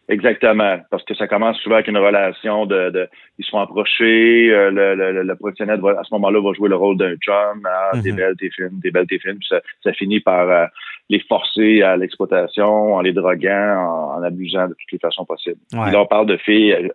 [0.08, 4.70] Exactement, parce que ça commence souvent avec une relation de, de ils sont approchés, euh,
[4.70, 7.92] le, le, le, professionnel va, à ce moment-là va jouer le rôle d'un chum, ah,
[8.04, 8.16] t'es mhm.
[8.16, 10.66] belle, t'es fine, t'es belle, t'es fine, puis ça, ça finit par euh,
[11.10, 15.58] les forcer à l'exploitation, en les droguant, en, abusant de toutes les façons possibles.
[15.74, 16.88] là, on parle de filles euh,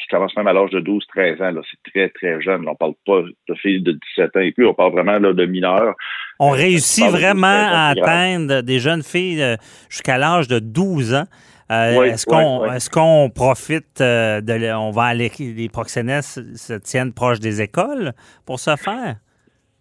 [0.00, 2.66] qui commencent même à l'âge de 12-13 ans, là, c'est très, très jeune.
[2.66, 5.44] on parle pas de filles de 17 ans et plus, on parle vraiment là, de
[5.44, 5.94] mineurs.
[6.40, 9.56] On réussit vraiment à atteindre des jeunes filles
[9.90, 11.26] jusqu'à l'âge de 12 ans.
[11.70, 17.12] Euh, est-ce qu'on est-ce qu'on profite euh, de on va aller les proxénètes se tiennent
[17.12, 18.12] proches des écoles
[18.46, 19.16] pour ce faire?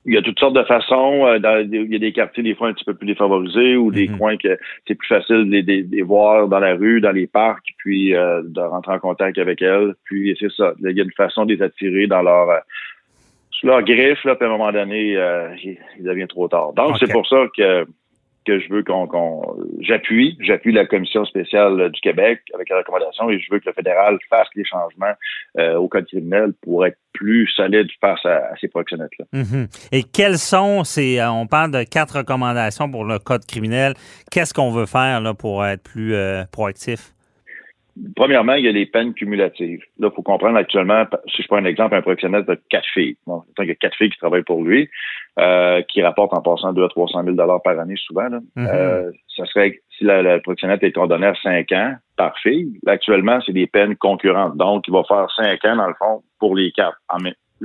[0.05, 1.25] Il y a toutes sortes de façons.
[1.25, 4.07] Euh, il y a des quartiers des fois un petit peu plus défavorisés ou des
[4.07, 4.17] mhm.
[4.17, 8.11] coins que c'est plus facile de les, voir dans la rue, dans les parcs, puis
[8.11, 9.93] de rentrer en contact avec elles.
[10.03, 10.73] Puis c'est ça.
[10.79, 12.49] Il y a une façon de les attirer dans leur
[13.51, 15.17] sous leur griffe, là, puis à un moment donné,
[15.63, 16.73] il, devient trop tard.
[16.73, 17.85] Donc, c'est pour ça que
[18.45, 19.07] que je veux qu'on
[19.79, 23.73] j'appuie, j'appuie la commission spéciale du Québec avec la recommandation et je veux que le
[23.73, 25.13] fédéral fasse les changements
[25.59, 29.25] euh, au code criminel pour être plus solide face à, ces proxénètes-là.
[29.33, 29.89] Mm-hmm.
[29.91, 33.93] Et quelles sont ces euh, on parle de quatre recommandations pour le code criminel.
[34.31, 37.12] Qu'est-ce qu'on veut faire là pour être plus euh, proactif?
[38.15, 39.83] Premièrement, il y a les peines cumulatives.
[39.99, 43.17] Là, il faut comprendre actuellement, si je prends un exemple, un professionnel de quatre filles.
[43.27, 44.89] Bon, il y a quatre filles qui travaillent pour lui,
[45.39, 48.29] euh, qui rapportent en passant 200 à 300 000 par année souvent.
[48.29, 48.39] Là.
[48.57, 48.67] Mm-hmm.
[48.67, 52.79] euh, ça serait si la, la professionnelle est condamnée à cinq ans par fille.
[52.87, 54.57] actuellement, c'est des peines concurrentes.
[54.57, 56.97] Donc, il va faire cinq ans, dans le fond, pour les quatre.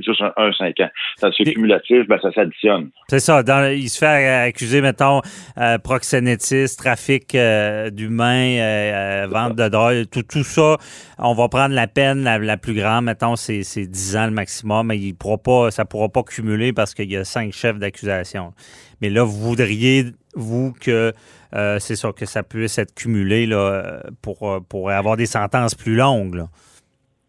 [0.03, 0.89] Juste un, 5 ans.
[1.17, 2.91] Ça, c'est cumulatif, ben, ça s'additionne.
[3.09, 3.43] C'est ça.
[3.43, 5.21] Dans, il se fait accuser, mettons,
[5.59, 10.77] euh, proxénétisme, trafic euh, d'humains, euh, vente de drogue, tout, tout ça.
[11.19, 14.99] On va prendre la peine la, plus grande, mettons, c'est 10 ans le maximum, mais
[14.99, 18.53] il pourra pas, ça ne pourra pas cumuler parce qu'il y a cinq chefs d'accusation.
[19.01, 21.13] Mais là, vous voudriez, vous, que
[21.53, 26.35] c'est ça, que ça puisse être cumulé là, pour, pour avoir des sentences plus longues.
[26.35, 26.49] Là.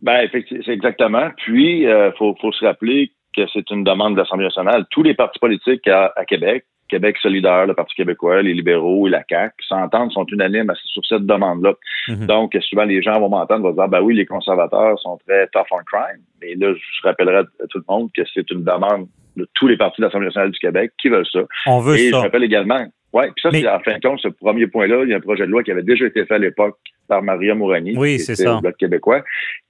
[0.02, 1.30] Ben, effectivement, c'est exactement.
[1.38, 4.86] Puis, il euh, faut, faut, se rappeler que c'est une demande de l'Assemblée nationale.
[4.90, 9.24] Tous les partis politiques à, Québec, Québec solidaire, le Parti québécois, les libéraux et la
[9.30, 11.74] CAQ, s'entendent, sont unanimes sur cette demande-là.
[12.08, 12.26] Mhm.
[12.26, 15.68] Donc, souvent, les gens vont m'entendre, vont dire, ben oui, les conservateurs sont très tough
[15.72, 16.24] on crime.
[16.42, 19.78] Mais là, je rappellerai à tout le monde que c'est une demande de tous les
[19.78, 21.42] partis de l'Assemblée nationale du Québec qui veulent ça.
[21.68, 22.18] On veut et ça.
[22.18, 25.10] je rappelle également, oui, puis ça, c'est en fin de compte, ce premier point-là, il
[25.10, 26.78] y a un projet de loi qui avait déjà été fait à l'époque
[27.10, 28.60] par Maria Mourani, oui, c'est ça.
[28.62, 29.24] Bloc québécois,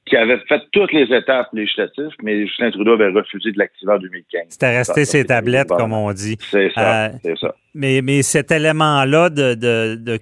[0.06, 3.98] qui avait fait toutes les étapes législatives, mais Justin Trudeau avait refusé de l'activer en
[4.00, 4.42] 2015.
[4.50, 6.38] C'était resté ses tablettes, comme on dit.
[6.40, 7.56] C'est ça, euh, c'est ça.
[7.74, 10.20] Mais, mais cet élément-là de, de, de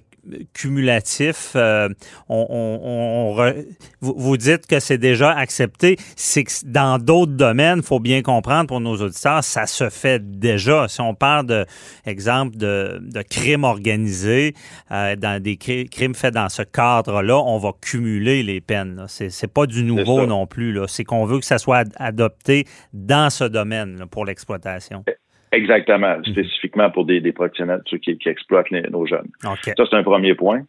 [0.52, 1.52] cumulatif.
[1.56, 1.88] Euh,
[2.28, 3.54] on,
[4.00, 5.96] vous, dites que c'est déjà accepté.
[6.16, 10.38] C'est que dans d'autres domaines, il faut bien comprendre pour nos auditeurs, ça se fait
[10.38, 10.88] déjà.
[10.88, 11.66] Si on parle de
[12.06, 14.54] exemple de, de crimes organisés,
[14.90, 19.04] euh, dans des crimes faits dans ce cadre-là, on va cumuler les peines.
[19.08, 20.72] C'est, c'est pas du nouveau non plus.
[20.72, 20.86] Là.
[20.88, 25.04] C'est qu'on veut que ça soit adopté dans ce domaine pour l'exploitation.
[25.52, 26.24] Exactement, mhm.
[26.24, 29.28] spécifiquement pour des, des proxénètes, ceux qui, exploitent nos jeunes.
[29.76, 30.62] Ça, c'est un premier point.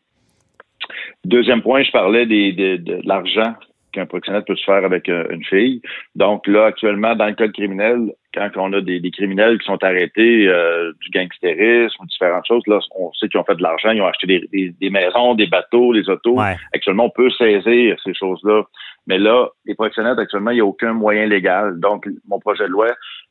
[1.26, 3.56] Deuxième point, je parlais des, de, l'argent
[3.92, 5.82] qu'un proxénète peut se faire avec euh, une fille.
[6.16, 10.48] Donc là, actuellement, dans le code criminel, quand on a des, criminels qui sont arrêtés
[10.48, 14.02] euh, du gangstérisme ou différentes choses, là, on sait qu'ils ont fait de l'argent, ils
[14.02, 16.40] ont acheté des, des, maisons, des bateaux, des autos.
[16.74, 18.64] Actuellement, on peut saisir ces choses-là.
[19.10, 21.80] Mais là, les proxénètes, actuellement, il n'y a aucun moyen légal.
[21.80, 22.90] Donc, mon projet de loi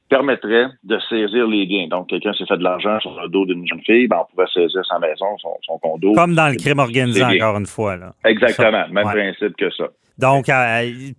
[0.09, 1.87] permettrait de saisir les biens.
[1.87, 4.49] Donc, quelqu'un s'est fait de l'argent sur le dos d'une jeune fille, ben, on pourrait
[4.53, 6.14] saisir sa maison, son, condo.
[6.14, 7.97] Comme dans le crime organisé, encore une fois.
[7.97, 8.12] Là.
[8.25, 9.85] Exactement, même principe que ça.
[10.19, 10.47] Donc,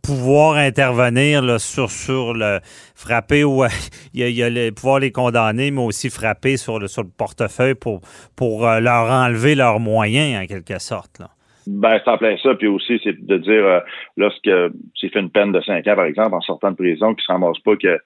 [0.04, 2.60] pouvoir intervenir là, sur, sur le
[2.95, 3.63] frapper ou
[4.13, 7.76] il y a, le, pouvoir les condamner, mais aussi frapper sur le, sur le portefeuille
[7.76, 8.02] pour,
[8.36, 11.19] pour euh, leur enlever leurs moyens, en quelque sorte.
[11.19, 11.30] Là.
[11.69, 12.55] Ben, c'est en plein ça.
[12.55, 13.79] Puis aussi, c'est de dire, euh,
[14.17, 14.49] lorsque
[14.95, 17.25] s'il fait une peine de 5 ans, par exemple, en sortant de prison, qu'il ne
[17.25, 17.99] se ramasse pas que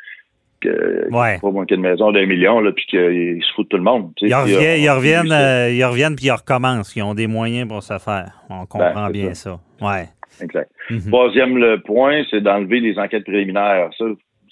[0.60, 1.39] que ouais.
[1.41, 4.13] pas manquer de maison d'un million là puis qu'ils se foutent tout le monde.
[4.21, 6.95] Ils, reviennent, ils reviennent, euh, ils reviennent puis ils recommencent.
[6.95, 8.41] Ils ont des moyens pour se faire.
[8.49, 9.60] On ben, comprend bien ça.
[9.82, 10.08] Ouais.
[10.41, 10.71] Exact.
[10.89, 11.08] Mhm.
[11.08, 13.89] Troisième le point, c'est d'enlever les enquêtes préliminaires.
[13.97, 14.06] Ça,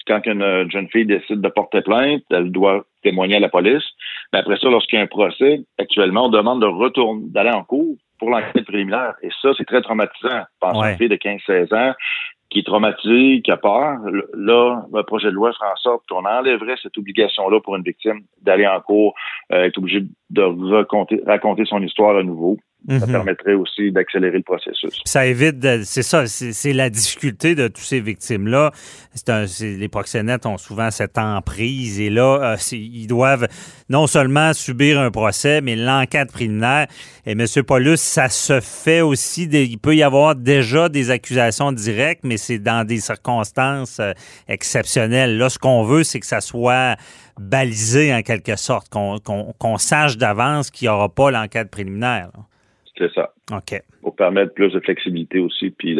[0.06, 3.84] quand une jeune fille décide de porter plainte, elle doit témoigner à la police.
[4.32, 7.64] Mais après ça, lorsqu'il y a un procès, actuellement, on demande de retourner, d'aller en
[7.64, 9.14] cours pour l'enquête préliminaire.
[9.22, 10.42] Et ça, c'est très traumatisant.
[10.60, 11.92] Pense à une fille de 15-16 ans
[12.50, 13.98] qui est traumatisé, qui a peur,
[14.34, 18.20] là, le projet de loi fera en sorte qu'on enlèverait cette obligation-là pour une victime
[18.40, 19.14] d'aller en cours,
[19.52, 22.58] euh, être obligé de raconter, raconter son histoire à nouveau.
[22.88, 23.12] Ça mhm.
[23.12, 25.00] permettrait aussi d'accélérer le processus.
[25.04, 28.72] Ça évite, c'est ça, c'est la difficulté de tous ces victimes-là.
[29.60, 33.46] Les proxénètes ont souvent cette emprise et là, euh, ils doivent
[33.88, 36.88] non seulement subir un procès, mais l'enquête préliminaire.
[37.24, 37.46] Et M.
[37.64, 42.58] Paulus, ça se fait aussi, il peut y avoir déjà des accusations directes, mais c'est
[42.58, 44.12] dans des circonstances euh,
[44.48, 45.38] exceptionnelles.
[45.38, 46.96] Là, ce qu'on veut, c'est que ça soit
[47.38, 52.30] balisé en quelque sorte, qu'on sache d'avance qu'il n'y aura pas l'enquête préliminaire.
[53.02, 53.32] C'est ça.
[53.50, 53.82] OK.
[54.00, 55.98] Pour permettre plus de flexibilité aussi, puis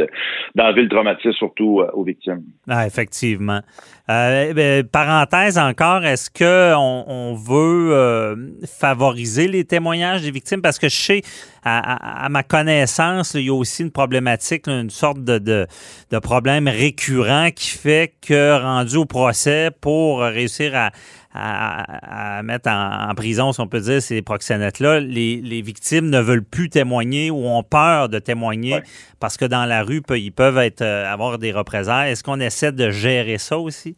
[0.55, 2.43] d'enlever le traumatisme surtout euh, aux victimes.
[2.69, 3.61] Ah, effectivement.
[4.09, 8.37] Euh, ben, parenthèse encore, est-ce qu'on on veut euh,
[8.67, 10.63] favoriser les témoignages des victimes?
[10.63, 11.23] Parce que je sais,
[11.65, 15.67] à, ma connaissance, il y a aussi une problématique, une sorte de, de,
[16.11, 20.91] de, problème récurrent qui fait que rendu au procès, pour réussir à,
[21.35, 26.45] à, mettre en, prison, si on peut dire, ces proxénètes-là, les, les, victimes ne veulent
[26.45, 28.81] plus témoigner ou ont peur de témoigner
[29.21, 32.13] parce que dans la rue, ils peuvent être, euh, avoir des représailles.
[32.13, 33.97] Est-ce qu'on essaie de gérer ça aussi?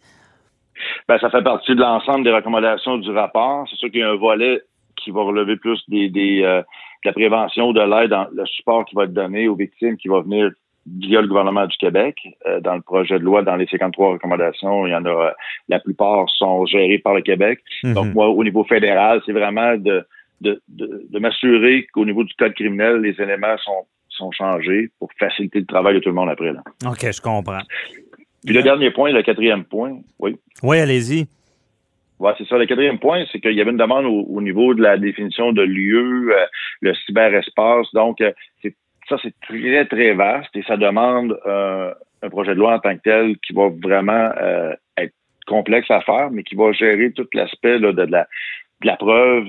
[1.08, 3.66] Ben, ça fait partie de l'ensemble des recommandations du rapport.
[3.70, 4.60] C'est sûr qu'il y a un volet
[4.96, 6.62] qui va relever plus des, des euh,
[7.04, 10.20] de la prévention, de l'aide, le support qui va être donné aux victimes, qui va
[10.20, 10.50] venir
[10.86, 12.16] via le gouvernement du Québec.
[12.46, 15.32] Euh, dans le projet de loi, dans les 53 recommandations, il y en a,
[15.68, 17.60] la plupart sont gérées par le Québec.
[17.82, 17.94] Mhm.
[17.94, 20.06] Donc, moi, au niveau fédéral, c'est vraiment de,
[20.40, 25.60] de, de, m'assurer qu'au niveau du code criminel, les éléments sont, sont changés pour faciliter
[25.60, 26.52] le travail de tout le monde après.
[26.52, 26.62] Là.
[26.86, 27.62] OK, je comprends.
[28.44, 30.36] Puis le dernier point, le quatrième point, oui.
[30.62, 31.26] Oui, allez-y.
[32.18, 32.58] Ouais, c'est ça.
[32.58, 35.62] Le quatrième point, c'est qu'il y avait une demande au, niveau de la définition de
[35.62, 36.46] lieu, euh,
[36.80, 37.86] le cyberespace.
[37.92, 38.74] Donc, euh, c'est
[39.08, 42.94] ça, c'est très, très vaste et ça demande euh, un projet de loi en tant
[42.96, 44.72] que tel qui va vraiment euh,
[45.46, 48.26] complexe à faire, mais qui va gérer tout l'aspect de, de la
[48.80, 49.46] de la preuve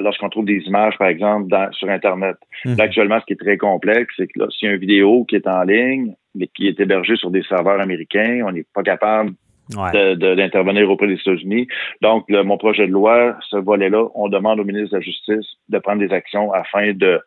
[0.00, 2.36] lorsqu'on trouve des images, par exemple, dans, sur Internet.
[2.64, 2.76] Mhm.
[2.78, 5.36] Là, actuellement, ce qui est très complexe, c'est que s'il y a une vidéo qui
[5.36, 9.32] est en ligne, mais qui est hébergée sur des serveurs américains, on n'est pas capable
[9.76, 9.92] Ouais.
[10.16, 11.68] de- d'intervenir auprès des États-Unis.
[12.00, 15.46] Donc, le- mon projet de loi, ce volet-là, on demande au ministre de la Justice
[15.68, 17.20] de prendre des actions afin de,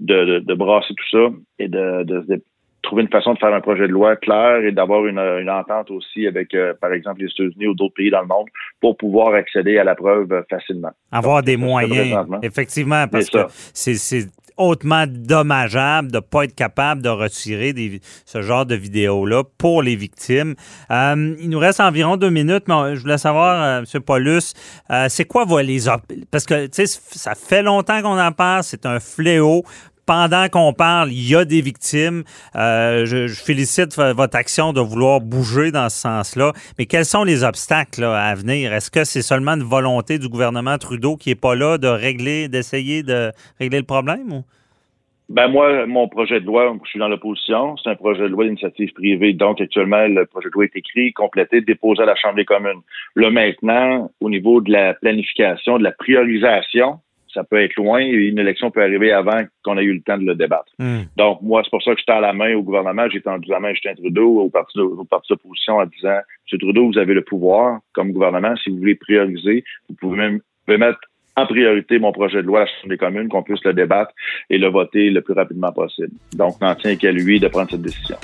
[0.00, 2.42] de, de, de brasser tout ça et de, de, de
[2.82, 5.90] trouver une façon de faire un projet de loi clair et d'avoir une, une entente
[5.90, 8.46] aussi avec, euh, par exemple, les États-Unis ou d'autres pays dans le monde
[8.80, 10.90] pour pouvoir accéder à la preuve facilement.
[11.12, 14.26] Avoir des moyens, effectivement, parce que c'est
[14.60, 19.96] hautement dommageable de ne pas être capable de retirer ce genre de vidéos-là pour les
[19.96, 20.54] victimes.
[20.90, 24.00] Euh, il nous reste environ deux minutes, mais je voulais savoir, euh, M.
[24.02, 24.54] Paulus,
[24.90, 25.80] euh, c'est quoi vos- les...
[26.30, 29.64] Parce que, tu sais, ça fait longtemps qu'on en parle, c'est un fléau.
[30.10, 32.24] Pendant qu'on parle, il y a des victimes.
[32.56, 36.50] Euh, je, félicite votre action de vouloir bouger dans ce sens-là.
[36.80, 38.72] Mais quels sont les obstacles à venir?
[38.72, 42.48] Est-ce que c'est seulement une volonté du gouvernement Trudeau qui n'est pas là de régler,
[42.48, 44.32] d'essayer de régler le problème?
[44.32, 44.42] Ou?
[45.28, 48.46] Ben moi, mon projet de loi, je suis dans l'opposition, c'est un projet de loi
[48.46, 49.32] d'initiative privée.
[49.32, 52.80] Donc, actuellement, le projet de loi est écrit, complété, déposé à la Chambre des communes.
[53.14, 56.98] Là, maintenant, au niveau de la planification, de la priorisation,
[57.32, 60.18] ça peut être loin et une élection peut arriver avant qu'on ait eu le temps
[60.18, 60.72] de le débattre.
[60.78, 61.02] Hmm.
[61.16, 63.08] Donc, moi, c'est pour ça que je tends la main au gouvernement.
[63.10, 66.18] J'ai tendu la main à Justin Trudeau, au parti, au parti d'opposition, en disant,
[66.52, 66.58] M.
[66.58, 68.54] Trudeau, vous avez le pouvoir comme gouvernement.
[68.56, 71.00] Si vous voulez prioriser, vous pouvez même vous pouvez mettre
[71.36, 74.12] en priorité mon projet de loi à la Chambre des communes, qu'on puisse le débattre
[74.50, 76.12] et le voter le plus rapidement possible.
[76.34, 78.16] Donc, n'en tient qu'à lui de prendre cette décision.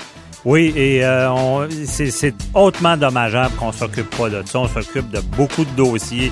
[0.48, 4.60] Oui, et euh, on- c'est hautement dommageable qu'on s'occupe pas de ça.
[4.60, 6.30] On s'occupe de beaucoup de dossiers,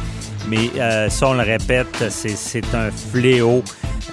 [0.49, 3.65] mais euh, ça, on le répète, c'est- un fléau.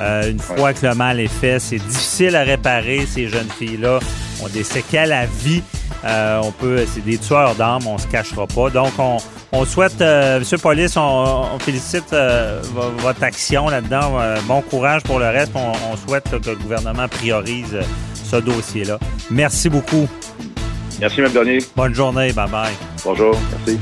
[0.02, 3.06] Euh, une fois que le mal est fait, c'est difficile à réparer.
[3.06, 4.00] Ces jeunes filles-là
[4.44, 5.62] ont des séquelles à vie.
[6.04, 8.72] Euh, on peut, c'est des tueurs d'armes, on se cachera pas.
[8.72, 9.18] Donc, on,
[9.52, 14.20] on souhaite, euh, Monsieur Police, on, on félicite euh, vo- votre action là-dedans.
[14.20, 15.52] Euh, bon courage pour le reste.
[15.54, 17.84] On, on souhaite là, que le gouvernement priorise euh,
[18.32, 18.98] ce dossier-là.
[19.30, 20.08] Merci beaucoup.
[21.00, 21.32] Merci, M.
[21.32, 21.60] Bernier.
[21.76, 22.32] Bonne journée.
[22.32, 22.74] Bye bye.
[23.04, 23.36] Bonjour.
[23.66, 23.80] Merci.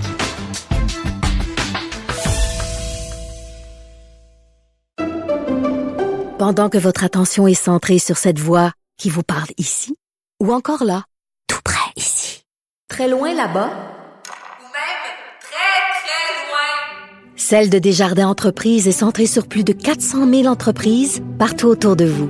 [6.39, 9.95] Pendant que votre attention est centrée sur cette voix qui vous parle ici,
[10.41, 11.03] ou encore là,
[11.47, 12.43] tout près ici,
[12.87, 15.05] très loin là-bas, Ou même
[15.41, 17.35] très, très loin.
[17.35, 22.05] Celle de Desjardins Entreprises est centrée sur plus de 400 000 entreprises partout autour de
[22.05, 22.29] vous.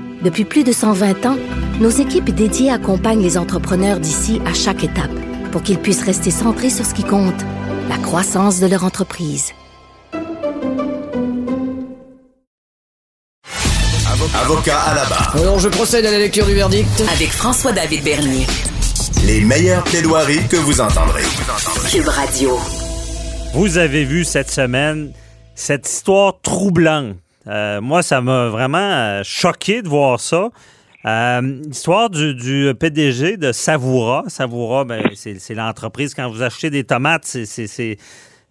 [0.23, 1.37] Depuis plus de 120 ans,
[1.79, 5.11] nos équipes dédiées accompagnent les entrepreneurs d'ici à chaque étape
[5.51, 7.41] pour qu'ils puissent rester centrés sur ce qui compte,
[7.89, 9.53] la croissance de leur entreprise.
[14.33, 15.35] Avocat à la barre.
[15.35, 17.03] Alors, je procède à la lecture du verdict.
[17.13, 18.45] Avec François-David Bernier.
[19.25, 21.23] Les meilleures plaidoiries que vous entendrez.
[21.89, 22.59] Cube Radio.
[23.53, 25.11] Vous avez vu cette semaine
[25.55, 27.17] cette histoire troublante.
[27.47, 30.49] Euh, moi, ça m'a vraiment euh, choqué de voir ça.
[31.05, 34.23] Euh, L'histoire du, PDG de Savoura.
[34.27, 37.97] Savoura, ben, c'est l'entreprise, quand vous achetez des tomates, ces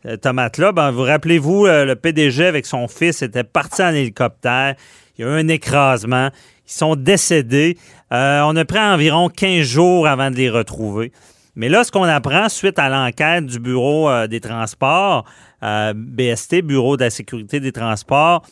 [0.07, 0.73] euh, tomates-là.
[0.73, 4.75] Ben, vous rappelez-vous, le PDG avec son fils était parti en hélicoptère.
[5.17, 6.31] Il y a eu un écrasement.
[6.67, 7.79] Ils sont décédés.
[8.11, 11.13] On a pris environ 15 jours avant de les retrouver.
[11.57, 15.25] Mais là, ce qu'on apprend suite à l'enquête du Bureau des transports,
[15.63, 18.43] BST, Bureau de la sécurité des transports,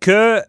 [0.00, 0.42] que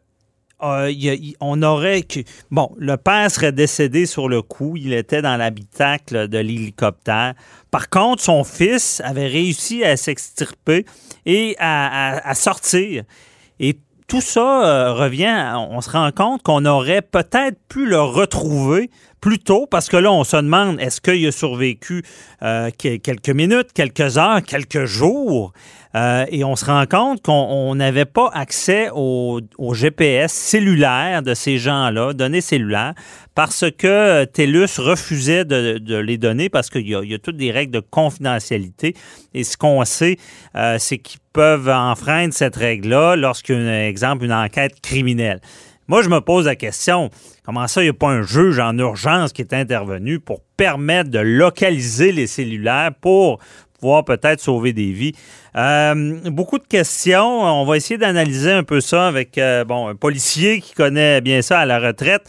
[0.63, 0.93] euh,
[1.41, 2.05] on aurait
[2.49, 7.33] bon, le père serait décédé sur le coup, il était dans l'habitacle de l'hélicoptère.
[7.69, 10.85] Par contre, son fils avait réussi à s'extirper
[11.25, 13.03] et à, sortir.
[13.59, 18.89] Et tout ça euh, revient, on se rend compte qu'on aurait peut-être pu le retrouver
[19.19, 22.03] plus tôt, parce que là, on se demande, est-ce qu'il a survécu
[22.41, 25.53] euh, que- quelques minutes, quelques heures, quelques jours?
[25.95, 29.41] Euh, et on se rend compte qu'on on n'avait pas accès au,
[29.73, 32.93] GPS cellulaire de ces gens-là, données cellulaires,
[33.35, 37.79] parce que TELUS refusait de, les donner parce qu'il y, a- toutes des règles de
[37.79, 38.95] confidentialité.
[39.33, 40.17] Et ce qu'on sait,
[40.55, 45.41] euh, c'est qu'ils peuvent enfreindre cette règle-là lorsqu'il y a, exemple, une enquête criminelle.
[45.87, 47.09] Moi, je me pose la question,
[47.43, 51.09] comment ça, il n'y a pas un juge en urgence qui est intervenu pour permettre
[51.09, 53.39] de localiser les cellulaires pour
[53.83, 55.11] pouvoir peut-être sauver des vies.
[55.57, 57.41] Euh, beaucoup de questions.
[57.41, 61.41] On va essayer d'analyser un peu ça avec euh, bon, un policier qui connaît bien
[61.41, 62.23] ça à la retraite,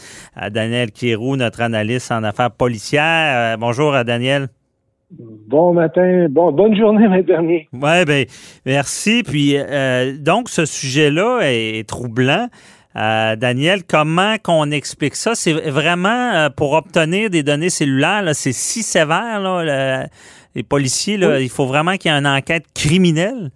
[0.51, 3.57] Daniel Kierou, notre analyste en affaires policières.
[3.57, 4.49] bonjour à Daniel.
[5.47, 7.69] Bon matin, bon, bonne journée, mes dernier.
[7.73, 8.25] Oui, ben,
[8.67, 9.23] merci.
[9.23, 9.57] Puis,
[10.19, 12.49] donc, ce sujet-là est troublant.
[12.97, 15.35] Euh, Daniel, comment qu'on explique ça?
[15.35, 20.07] C'est vraiment euh, pour obtenir des données cellulaires, c'est si sévère, là,
[20.55, 23.51] les policiers, là, il faut vraiment qu'il y ait une enquête criminelle?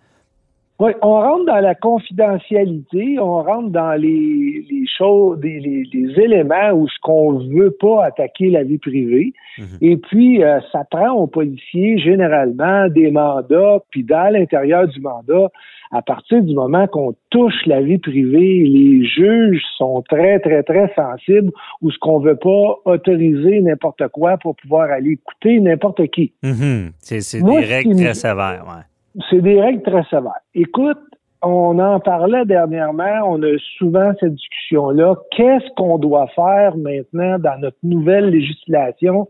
[0.80, 4.64] Oui, on rentre dans la confidentialité, on rentre dans les,
[4.96, 5.88] choses, les,
[6.22, 9.32] éléments où ce qu'on veut pas attaquer la vie privée.
[9.58, 9.66] Mhm.
[9.80, 15.48] Et puis, euh, ça prend aux policiers généralement des mandats, puis dans l'intérieur du mandat,
[15.90, 20.92] à partir du moment qu'on touche la vie privée, les juges sont très, très, très
[20.94, 26.33] sensibles ou ce qu'on veut pas autoriser n'importe quoi pour pouvoir aller écouter n'importe qui.
[26.42, 26.90] Mhm.
[26.98, 29.22] C'est des règles très sévères, ouais.
[29.31, 30.40] C'est des règles très sévères.
[30.55, 30.98] Écoute,
[31.42, 35.14] on en parlait dernièrement, on a souvent cette discussion-là.
[35.37, 39.29] Qu'est-ce qu'on doit faire maintenant dans notre nouvelle législation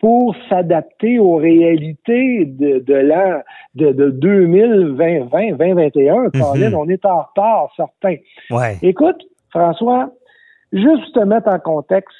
[0.00, 3.40] pour s'adapter aux réalités de, de l'an
[3.74, 6.14] de, de 2020, 2021.
[6.34, 8.16] Mm on est en retard, certains.
[8.50, 8.76] Ouais.
[8.82, 10.10] Écoute, François,
[10.72, 12.16] juste te mettre en contexte,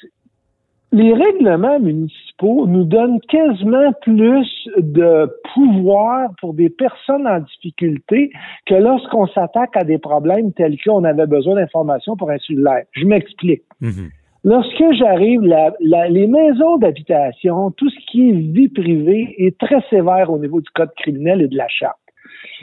[0.91, 8.31] les règlements municipaux nous donnent quasiment plus de pouvoir pour des personnes en difficulté
[8.65, 12.85] que lorsqu'on s'attaque à des problèmes tels qu'on avait besoin d'informations pour un cellulaire.
[12.93, 13.63] Je m'explique.
[13.81, 14.09] Mhm.
[14.43, 15.41] Lorsque j'arrive,
[15.81, 20.69] les maisons d'habitation, tout ce qui est vie privée est très sévère au niveau du
[20.69, 21.97] code criminel et de la charte.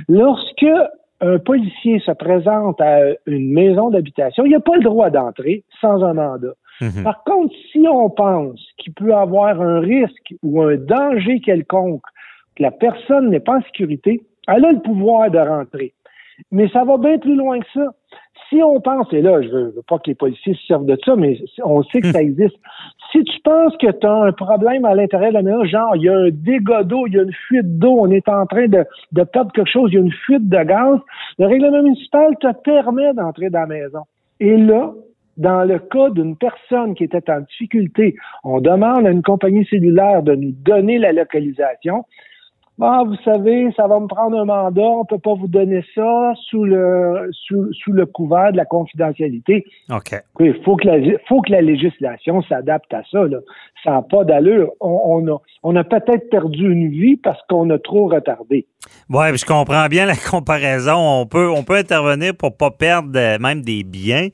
[0.09, 0.67] Lorsque
[1.21, 6.03] un policier se présente à une maison d'habitation, il n'a pas le droit d'entrer sans
[6.03, 6.55] un mandat.
[6.81, 7.05] Mhm.
[7.05, 12.03] Par contre, si on pense qu'il peut avoir un risque ou un danger quelconque,
[12.55, 15.93] que la personne n'est pas en sécurité, elle a le pouvoir de rentrer.
[16.51, 17.93] Mais ça va bien plus loin que ça
[18.49, 20.97] si on pense, et là, je veux, veux pas que les policiers se servent de
[21.05, 22.27] ça, mais on sait que ça hmm.
[22.27, 22.57] existe.
[23.13, 26.03] Si tu penses que tu as un problème à l'intérieur de la maison, genre, il
[26.03, 28.69] y a un dégât d'eau, il y a une fuite d'eau, on est en train
[28.69, 30.99] de, de perdre quelque chose, il y a une fuite de gaz,
[31.39, 34.01] le règlement municipal te permet d'entrer dans la maison.
[34.41, 34.93] Et là,
[35.37, 40.23] dans le cas d'une personne qui était en difficulté, on demande à une compagnie cellulaire
[40.23, 42.05] de nous donner la localisation.
[42.81, 46.35] Ah, vous savez, ça va me prendre un mandat, on peut pas vous donner ça
[46.51, 49.65] sous le sous, sous le couvert de la confidentialité.
[49.91, 50.15] OK.
[50.41, 53.25] Il faut que la faut que la législation s'adapte à ça.
[53.25, 53.39] Là.
[53.83, 54.73] Ça n'a pas d'allure.
[54.81, 58.67] On, on, a on a peut-être perdu une vie parce qu'on a trop retardé.
[59.09, 60.97] Oui, je comprends bien la comparaison.
[60.97, 63.11] On peut on peut intervenir pour pas perdre
[63.41, 64.29] même des biens.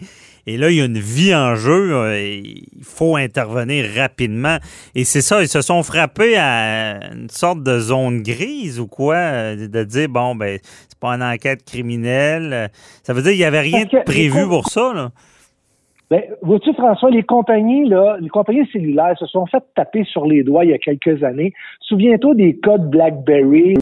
[0.46, 1.94] Et là, il y a une vie en jeu.
[1.94, 4.56] Euh, il faut intervenir rapidement.
[4.94, 9.16] Et c'est ça, ils se sont frappés à une sorte de zone grise ou quoi,
[9.16, 12.70] euh, de dire, bon, ben, c'est pas une enquête criminelle.
[13.02, 15.10] Ça veut dire qu'il n'y avait rien de prévu pour ça, là.
[16.10, 20.42] Ben, vois-tu, François, les compagnies, là, les compagnies cellulaires se sont fait taper sur les
[20.42, 21.54] doigts il y a quelques années.
[21.80, 23.76] Souviens-toi des codes BlackBerry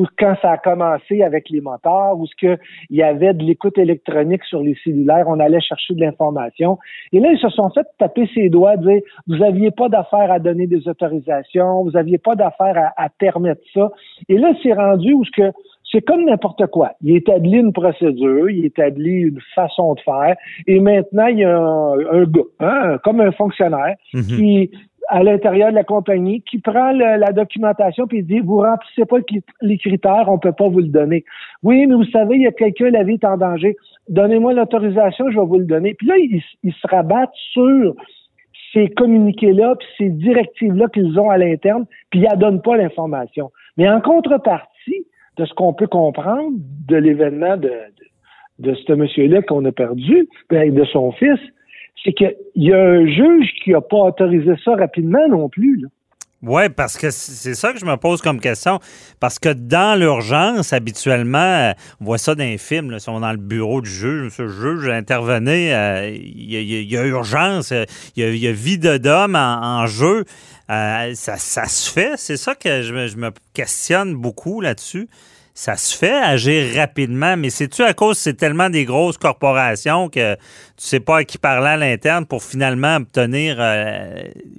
[0.00, 2.58] ou quand ça a commencé avec les moteurs, où ce qu'il
[2.88, 6.78] y avait de l'écoute électronique sur les cellulaires, on allait chercher de l'information.
[7.12, 10.38] Et là, ils se sont fait taper ses doigts, dire vous n'aviez pas d'affaire à
[10.38, 13.90] donner des autorisations, vous n'aviez pas d'affaire à, permettre ça.
[14.30, 15.52] Et là, c'est rendu où ce que
[15.92, 16.92] c'est comme n'importe quoi.
[17.02, 20.36] Il établit une procédure, il établit une façon de faire,
[20.66, 24.36] et maintenant, il y a un, gars, hein, comme un fonctionnaire, mm-hmm.
[24.36, 24.70] qui
[25.10, 29.16] à l'intérieur de la compagnie qui prend la documentation puis dit vous remplissez pas
[29.60, 31.24] les critères, on peut pas vous le donner.
[31.62, 33.76] Oui, mais vous savez, il y a quelqu'un, la vie est en danger.
[34.08, 35.94] Donnez-moi l'autorisation, je vais vous le donner.
[35.94, 37.94] Puis là, ils, se rabattent sur
[38.72, 43.50] ces communiqués-là, puis ces directives-là qu'ils ont à l'interne, puis ils ne donnent pas l'information.
[43.76, 46.52] Mais en contrepartie de ce qu'on peut comprendre
[46.86, 47.68] de l'événement de,
[48.60, 51.40] de, de ce monsieur-là qu'on a perdu, ben, de son fils,
[52.04, 55.86] c'est qu'il y a un juge qui n'a pas autorisé ça rapidement non plus.
[56.42, 58.80] Oui, parce que c'est ça que je me pose comme question.
[59.20, 63.20] Parce que dans l'urgence, habituellement, on voit ça dans les films, là, si on est
[63.20, 67.74] dans le bureau du juge, ce juge intervenait, euh, il y, a urgence,
[68.16, 70.24] il y a, vie d'homme en, jeu.
[70.70, 75.08] Euh, ça, se fait, c'est ça que je je me questionne beaucoup là-dessus
[75.60, 80.36] ça se fait agir rapidement, mais c'est-tu à cause c'est tellement des grosses corporations que
[80.80, 84.14] tu sais pas à qui parler à l'interne pour finalement obtenir euh,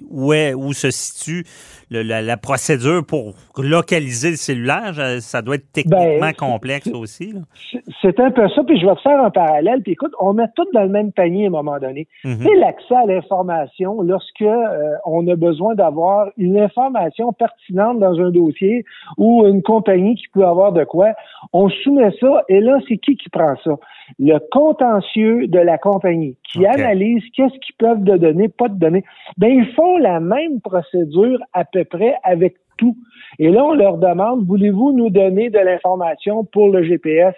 [0.08, 1.44] où, est, où se situe
[1.90, 4.94] le- la, la procédure pour localiser le cellulaire?
[5.20, 7.34] Ça doit être techniquement Ben, complexe aussi.
[7.72, 9.82] C'est- C'est un peu ça, puis je vais te faire un parallèle.
[9.82, 12.06] Puis écoute, on met tout dans le même panier à un moment donné.
[12.24, 12.38] Mhm.
[12.38, 18.18] Tu sais, l'accès à l'information, lorsque euh, on a besoin d'avoir une information pertinente dans
[18.20, 18.84] un dossier
[19.18, 21.08] ou une compagnie qui peut avoir de quoi,
[21.52, 23.72] on soumet ça, et là, c'est qui qui prend ça?
[24.18, 29.04] Le contentieux de la compagnie, qui analyse qu'est-ce qu'ils peuvent de donner, pas de donner.
[29.38, 32.96] Ben, ils font la même procédure à peu près avec tout.
[33.38, 37.34] Et là, on leur demande, voulez-vous nous donner de l'information pour le GPS?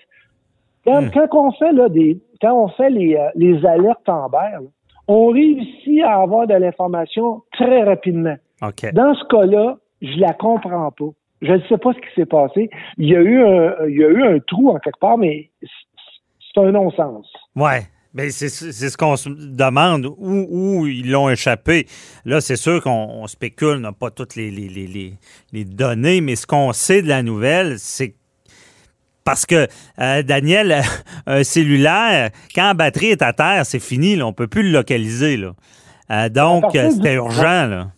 [0.85, 4.09] Quand, quand on fait là, des, quand on fait les, euh, les alertes
[5.07, 8.37] on réussit à avoir de l'information très rapidement.
[8.93, 11.11] Dans ce cas-là, je la comprends pas.
[11.43, 12.70] Je ne sais pas ce qui s'est passé.
[12.97, 15.51] Il y a eu un, il y a eu un trou en quelque part, mais
[16.55, 17.26] c'est un non-sens.
[17.57, 17.82] Ouais.
[18.16, 21.86] Mais c'est ce qu'on se demande, où, où ils l'ont échappé?
[22.24, 24.68] Là, c'est sûr qu'on on spécule, on n'a pas toutes les, les,
[25.52, 28.14] les, données, mais ce qu'on sait de la nouvelle, c'est
[29.24, 29.66] parce que,
[29.98, 30.82] euh, Daniel,
[31.26, 34.62] un cellulaire, quand la batterie est à terre, c'est fini, là, on ne peut plus
[34.62, 35.36] le localiser.
[35.36, 35.52] Là.
[36.12, 37.66] Euh, donc, euh, du- c'était urgent.
[37.66, 37.88] Là.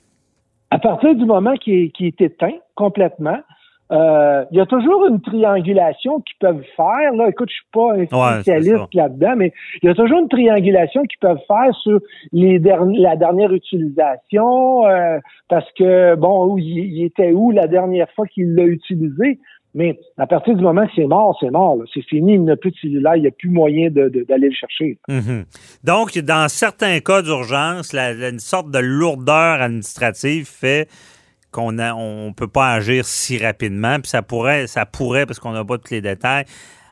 [0.70, 3.38] À partir du moment qui est, qui est éteint complètement,
[3.92, 7.12] euh, il y a toujours une triangulation qu'ils peuvent faire.
[7.14, 10.28] Là, écoute, je suis pas un Ouais, spécialiste là-dedans, mais il y a toujours une
[10.28, 12.00] triangulation qu'ils peuvent faire sur
[12.32, 15.18] les derni- la dernière utilisation, euh,
[15.48, 19.38] parce que bon, où il, était où la dernière fois qu'il l'a utilisé.
[19.74, 21.76] Mais à partir du moment que c'est mort, c'est mort.
[21.76, 21.84] là.
[21.92, 24.96] C'est fini, il n'a plus de cellulaire, il n'y a plus moyen d'aller le chercher.
[25.06, 25.44] Mhm.
[25.84, 30.88] Donc, dans certains cas d'urgence, une sorte de lourdeur administrative fait
[31.56, 33.96] qu'on ne on peut pas agir si rapidement.
[33.96, 36.44] Puis ça pourrait, ça pourrait, parce qu'on n'a pas tous les détails,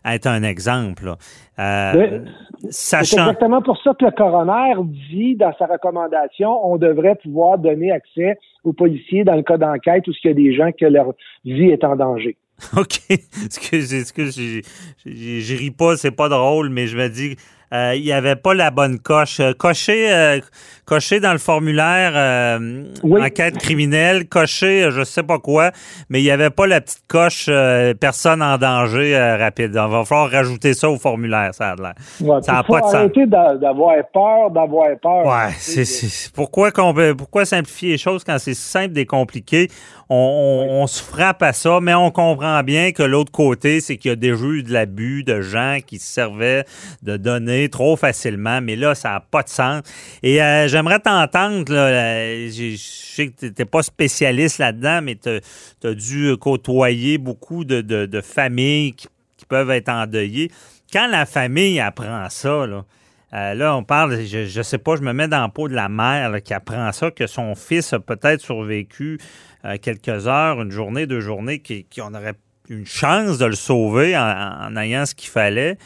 [0.04, 1.12] être un exemple.
[1.58, 2.24] Euh.
[2.70, 4.74] C'est exactement pour ça que le coroner
[5.10, 10.06] dit dans sa recommandation, on devrait pouvoir donner accès aux policiers dans le cas d'enquête
[10.08, 11.12] où il y a des gens que leur
[11.44, 12.36] vie est en danger.
[12.76, 13.00] OK.
[13.44, 14.62] Excusez, excusez,
[15.04, 17.36] je ris pas, c'est pas drôle, mais je me dis,
[17.72, 19.40] euh, il n'y avait pas la bonne coche.
[19.40, 20.40] Euh, Cocher, euh,
[20.84, 23.22] cocher dans le formulaire euh, Oui.
[23.22, 25.70] enquête criminelle, cocher, euh, je sais pas quoi,
[26.08, 29.70] mais il n'y avait pas la petite coche euh, personne en danger euh, rapide.
[29.74, 31.94] Il va falloir rajouter ça au formulaire, ça a l'air.
[32.20, 32.94] Ouais, Ça a puis faut pas de sens.
[32.94, 35.26] arrêter d'avoir peur, d'avoir peur.
[35.26, 36.70] Ouais, c'est, c'est- pourquoi,
[37.16, 39.68] pourquoi simplifier les choses quand c'est simple et compliqué?
[40.10, 43.96] On, on- on se frappe à ça, mais on comprend bien que l'autre côté, c'est
[43.96, 46.64] qu'il y a déjà eu de l'abus de gens qui se servaient
[47.02, 49.82] de données trop facilement, mais là, ça n'a pas de sens.
[50.22, 55.40] Et euh, j'aimerais t'entendre, euh, je sais que tu n'es pas spécialiste là-dedans, mais tu
[55.86, 60.50] as dû côtoyer beaucoup de, de- de familles qui, qui peuvent être endeuillées.
[60.92, 62.84] Quand la famille apprend ça, là,
[63.32, 65.74] euh, là, on parle, je, je sais pas, je me mets dans la peau de
[65.74, 69.18] la mère là, qui apprend ça, que son fils a peut-être survécu
[69.64, 71.60] euh, quelques heures, une journée, deux journées,
[71.94, 72.34] qu'on aurait
[72.70, 74.22] une chance de le sauver en,
[74.70, 75.76] en ayant ce qu'il fallait.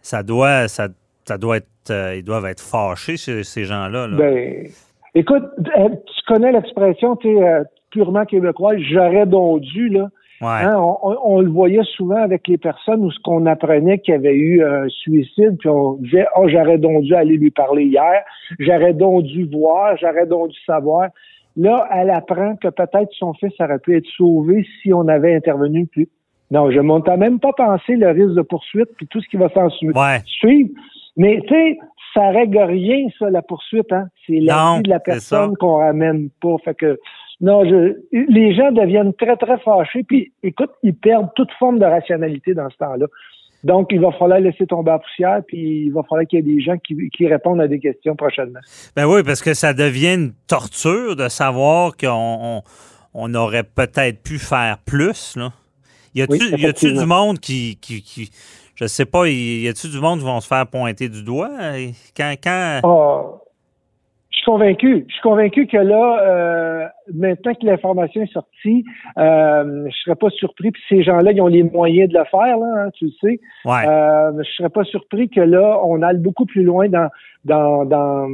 [0.00, 0.88] Ça doit, ça,
[1.26, 4.06] ça doit être, euh, ils doivent être fâchés, ces, ces gens-là.
[4.08, 4.16] là.
[4.16, 4.66] Ben,
[5.14, 5.44] écoute,
[5.78, 10.08] euh, tu connais l'expression, tu es euh, purement québécois, j'aurais donc dû, là.
[10.40, 10.48] ouais.
[10.48, 14.12] Hein, on, on- on le voyait souvent avec les personnes où ce qu'on apprenait qu'il
[14.14, 17.84] y avait eu un suicide, puis on disait Oh, j'aurais donc dû aller lui parler
[17.84, 18.22] hier,
[18.58, 21.10] j'aurais donc dû voir, j'aurais donc dû savoir.
[21.56, 25.86] Là, elle apprend que peut-être son fils aurait pu être sauvé si on avait intervenu
[25.86, 26.08] plus.
[26.50, 29.48] Non, je ne même pas pensé le risque de poursuite puis tout ce qui va
[29.50, 30.20] s'en Ouais.
[30.26, 30.70] suivre.
[31.16, 31.78] Mais tu sais,
[32.14, 34.06] ça règle rien, ça, la poursuite, hein.
[34.26, 36.56] C'est la vie de la personne qu'on ramène pas.
[36.64, 36.98] Fait que
[37.40, 41.84] non, je, les gens deviennent très, très fâchés, puis écoute, ils perdent toute forme de
[41.84, 43.06] rationalité dans ce temps-là.
[43.64, 46.54] Donc, il va falloir laisser tomber la poussière, puis il va falloir qu'il y ait
[46.56, 48.58] des gens qui, qui répondent à des questions prochainement.
[48.96, 52.62] Ben oui, parce que ça devient une torture de savoir qu'on on,
[53.14, 55.36] on aurait peut-être pu faire plus.
[55.36, 55.52] Là.
[56.14, 58.30] Y a-tu Oui, du monde qui, qui, qui-
[58.74, 61.50] je sais pas, y a-tu du monde qui vont se faire pointer du doigt?
[62.16, 63.41] Quand quand Ah,
[64.42, 65.04] suis convaincu.
[65.08, 68.84] Je suis convaincu que là, euh, maintenant que l'information est sortie,
[69.18, 70.72] euh, je serais pas surpris.
[70.72, 73.40] Puis ces gens-là, ils ont les moyens de le faire, là, hein, tu le sais.
[73.64, 73.86] ouais.
[73.86, 77.08] Euh, je serais pas surpris que là, on aille beaucoup plus loin dans
[77.44, 78.28] dans dans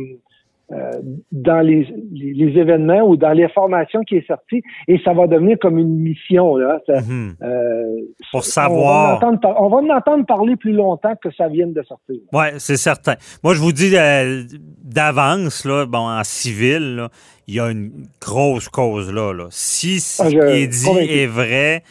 [0.70, 0.90] euh,
[1.32, 5.58] dans les, les, les événements ou dans l'information qui est sortie et ça va devenir
[5.58, 6.78] comme une mission là.
[6.86, 7.34] Ça- Mhm.
[7.42, 7.96] euh,
[8.30, 9.10] Pour On va, savoir.
[9.10, 12.16] en entendre par- on va en entendre parler plus longtemps que ça vienne de sortir.
[12.32, 13.14] Oui, c'est certain.
[13.42, 14.42] Moi, je vous dis euh,
[14.84, 17.08] d'avance, là, bon, en civil, là,
[17.46, 17.90] il y a une
[18.20, 19.32] grosse cause là.
[19.32, 19.46] là.
[19.50, 21.10] Si ce Ah, qui est dit convaincu.
[21.10, 21.82] est vrai,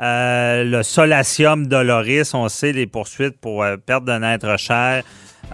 [0.00, 5.02] euh, le solatium doloris, on sait les poursuites pour euh, perte d'un être cher,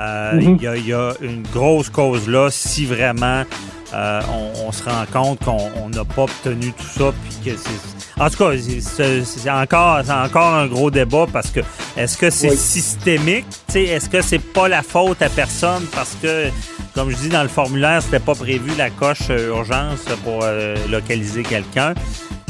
[0.00, 3.44] Euh, il y, a, il y a une grosse cause là si vraiment
[3.92, 7.12] euh, on, on se rend compte qu'on on n'a pas obtenu tout ça.
[7.22, 11.50] Puis que c'est, en tout cas, c'est, c'est encore, c'est encore un gros débat parce
[11.52, 11.60] que
[11.96, 13.46] est-ce que c'est systémique?
[13.68, 15.84] Tu sais, Est-ce que c'est pas la faute à personne?
[15.94, 16.48] Parce que,
[16.94, 20.44] comme je dis dans le formulaire, c'était pas prévu la coche urgence pour
[20.90, 21.94] localiser quelqu'un?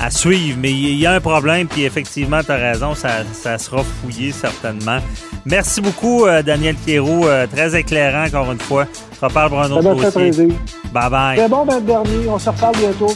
[0.04, 3.56] À suivre, mais il y a un problème, puis effectivement, tu as raison, ça, ça
[3.56, 4.98] sera fouillé certainement.
[5.46, 8.84] Merci beaucoup, euh, Daniel Pierrot, euh, très éclairant encore une fois.
[9.12, 10.46] On se reparle pour un Ça autre m'a fait dossier.
[10.46, 10.58] plaisir.
[10.92, 11.38] Bye bye.
[11.38, 12.28] C'est bon, ben, dernier.
[12.28, 13.14] On se reparle bientôt.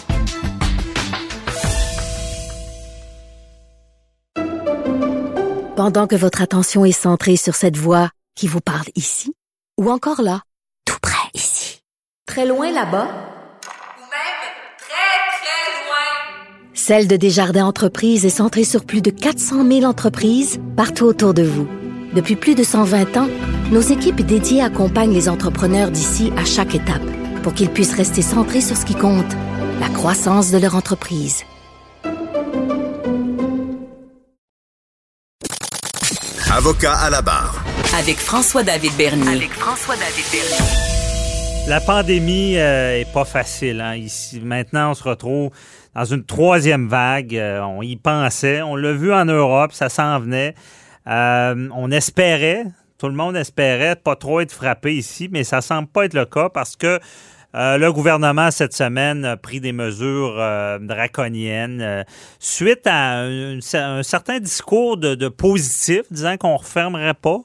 [5.76, 9.34] Pendant que votre attention est centrée sur cette voix qui vous parle ici,
[9.78, 10.41] ou encore là,
[10.84, 11.82] tout près ici,
[12.26, 14.41] très loin là-bas, Ou même
[14.78, 16.74] très, très loin.
[16.89, 21.43] Celle de Desjardins Entreprises est centrée sur plus de 400 000 entreprises partout autour de
[21.43, 21.68] vous.
[22.14, 23.28] Depuis plus de 120 ans,
[23.70, 27.03] nos équipes dédiées accompagnent les entrepreneurs d'ici à chaque étape
[27.43, 29.30] pour qu'ils puissent rester centrés sur ce qui compte,
[29.80, 31.45] la croissance de leur entreprise.
[36.51, 37.62] Avocat à la barre.
[37.99, 39.28] Avec François-David Bernier.
[39.28, 40.89] Avec François-David Bernier.
[41.68, 43.82] La pandémie euh, est pas facile.
[43.82, 43.97] Hein.
[43.97, 45.51] Ici, maintenant, on se retrouve
[45.99, 47.34] dans une troisième vague.
[47.34, 48.62] Euh, on y pensait.
[48.62, 50.55] On l'a vu en Europe, ça s'en venait.
[51.09, 52.66] Euh, on espérait,
[52.99, 56.24] tout le monde espérait pas trop être frappé ici, mais ça semble pas être le
[56.26, 57.01] cas parce que
[57.55, 60.36] euh, le gouvernement, cette semaine, a pris des mesures
[60.80, 62.05] draconiennes
[62.38, 67.40] suite à un, un certain discours de, de positif disant qu'on ne refermerait pas,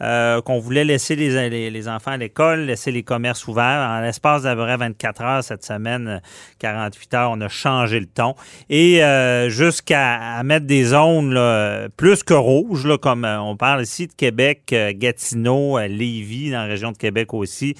[0.00, 3.88] euh, qu'on voulait laisser les, les, les enfants à l'école, laisser les commerces ouverts.
[3.90, 6.18] En l'espace d'à peu près 24 heures cette semaine, euh,
[6.60, 8.34] 48 heures, on a changé le ton.
[8.70, 13.82] Et euh, jusqu'à mettre des zones là, plus que rouges, là, comme euh, on parle
[13.82, 17.74] ici de Québec, euh, Gatineau, euh, Lévis, dans la région de Québec aussi.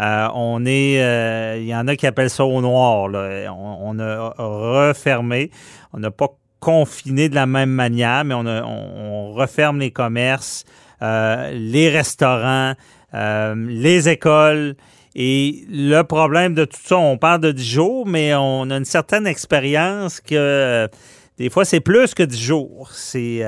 [0.00, 3.08] Euh, on est, il y en a qui appellent ça au noir.
[3.08, 3.52] là.
[3.52, 5.50] On, on a refermé.
[5.92, 6.28] On n'a pas
[6.60, 10.64] confiné de la même manière, mais on, a- on- on referme les commerces,
[11.04, 12.74] euh, les restaurants,
[13.12, 14.74] euh, les écoles.
[15.14, 18.84] Et le problème de tout ça, on parle de 10 jours, mais on a une
[18.84, 20.88] certaine expérience que euh,
[21.36, 22.90] des fois, c'est plus que 10 jours.
[22.92, 23.44] C'est,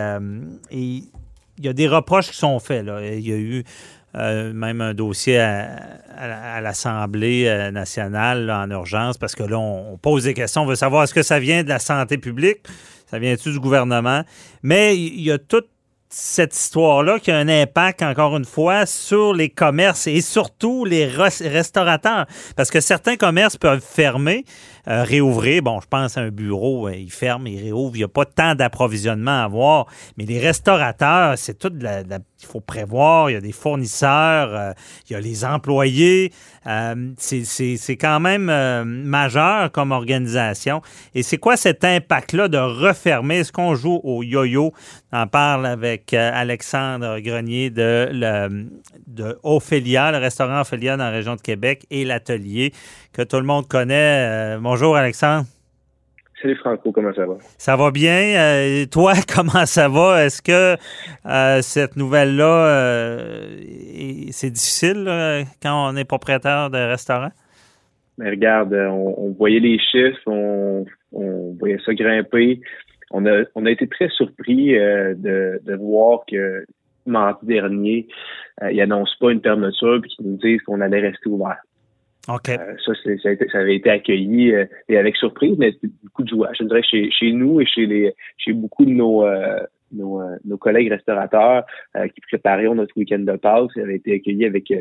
[0.71, 1.05] il
[1.61, 2.85] y a des reproches qui sont faits.
[2.85, 3.01] Là.
[3.03, 3.65] Il y a eu
[4.15, 10.35] même un dossier à, l'Assemblée nationale en urgence parce que là, on, on pose des
[10.35, 10.63] questions.
[10.63, 12.61] On veut savoir est-ce que ça vient de la santé publique,
[13.11, 14.23] ça vient-tu du gouvernement?
[14.63, 15.69] Mais il y a toute
[16.09, 21.07] cette histoire-là qui a un impact, encore une fois, sur les commerces et surtout les
[21.07, 22.27] res- restaurateurs.
[22.57, 24.45] Parce que certains commerces peuvent fermer,
[24.89, 25.63] euh, réouvrir.
[25.63, 27.97] Bon, je pense à un bureau, euh, il ferme, il réouvre.
[27.97, 29.87] Il n'y a pas tant d'approvisionnement à avoir.
[30.17, 33.31] Mais les restaurateurs, c'est tout de Il faut prévoir.
[33.31, 34.73] Il y a des fournisseurs, euh,
[35.09, 36.33] il y a les employés.
[37.19, 38.45] C'est- quand même
[38.85, 40.83] majeur comme organisation.
[41.15, 43.39] Et c'est quoi cet impact-là de refermer?
[43.39, 44.73] Est-ce qu'on joue au yo-yo?
[45.13, 51.37] On en parle avec Alexandre Grenier de, le, Ophélia, le restaurant Ophélia dans la région
[51.37, 52.73] de Québec et l'atelier
[53.13, 54.57] que tout le monde connaît.
[54.77, 55.47] Bonjour Alexandre.
[56.43, 57.37] Salut Franco, comment ça va?
[57.57, 58.37] Ça va bien?
[58.37, 60.23] Euh, toi, comment ça va?
[60.27, 60.77] Est-ce que
[61.25, 67.31] euh, cette nouvelle-là, euh, est- c'est difficile là, quand on est propriétaire de restaurant?
[68.19, 72.61] Mais regarde, on, on voyait les chiffres, on, on voyait ça grimper.
[73.13, 76.67] On a, on a été très surpris de, de voir que
[77.07, 78.09] mardi dernier,
[78.71, 81.57] ils n'annoncent pas une fermeture puis qu'ils nous disent qu'on allait rester ouvert.
[82.59, 85.93] Euh, ça, c'est- ça, été- ça avait été accueilli euh, et avec surprise, mais c'était
[86.03, 86.51] beaucoup de joie.
[86.59, 89.61] Je dirais que chez, chez nous et chez les chez beaucoup de nos euh,
[89.93, 91.65] nos, euh, nos collègues restaurateurs
[91.97, 94.73] euh, qui préparaient notre week-end de Pâques, ça avait été accueilli avec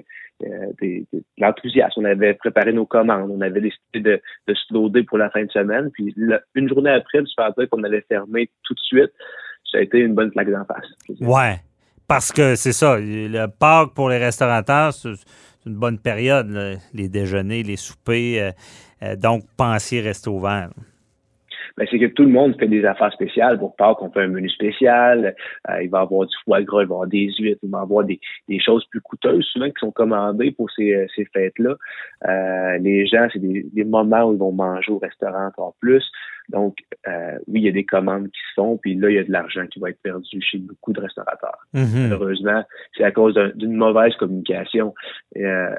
[0.82, 2.02] des- de l'enthousiasme.
[2.02, 5.44] On avait préparé nos commandes, on avait décidé de, de se loader pour la fin
[5.46, 5.92] de semaine.
[5.94, 9.12] Puis le- une journée après, de se faire dire qu'on allait fermer tout de suite,
[9.72, 10.88] ça a été une bonne plaque d'en face.
[11.22, 11.58] Ouais.
[12.08, 14.92] Parce que c'est ça, le Pâques pour les restaurateurs,
[15.66, 18.40] une bonne période, les déjeuners, les soupers.
[18.40, 18.52] euh,
[19.04, 20.70] euh, donc, pensez rester ouvert.
[21.78, 23.58] Ben, c'est que tout le monde fait des affaires spéciales.
[23.60, 25.36] Pour Pâques, on fait un menu spécial.
[25.70, 27.70] Euh, il va y avoir du foie gras, il va y avoir des huîtres, il
[27.70, 31.06] va y avoir des, des choses plus coûteuses, souvent qui sont commandées pour ces, euh,
[31.16, 31.76] ces fêtes-là.
[32.28, 36.04] Euh, les gens, c'est des, des moments où ils vont manger au restaurant encore plus.
[36.50, 39.20] Donc, euh, oui, il y a des commandes qui se font, puis là, il y
[39.20, 41.58] a de l'argent qui va être perdu chez beaucoup de restaurateurs.
[41.74, 42.04] Mhm.
[42.04, 42.64] Malheureusement,
[42.96, 44.94] c'est à cause d'un- d'une mauvaise communication.
[45.38, 45.76] Euh,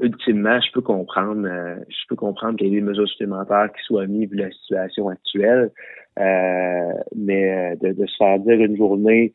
[0.00, 3.82] ultimement, je peux comprendre, euh, je peux comprendre qu'il y ait des mesures supplémentaires qui
[3.84, 5.70] soient mises vu la situation actuelle,
[6.18, 9.34] euh, mais euh, de, de se faire dire une journée,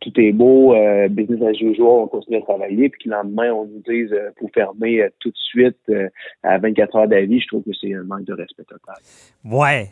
[0.00, 3.52] tout est beau, euh, business as usual, on continue à travailler, puis que le lendemain,
[3.52, 6.08] on nous dise euh, pour fermer euh, tout de suite euh,
[6.42, 8.96] à 24 heures d'avis, je trouve que c'est un manque de respect total.
[9.44, 9.88] Ouais,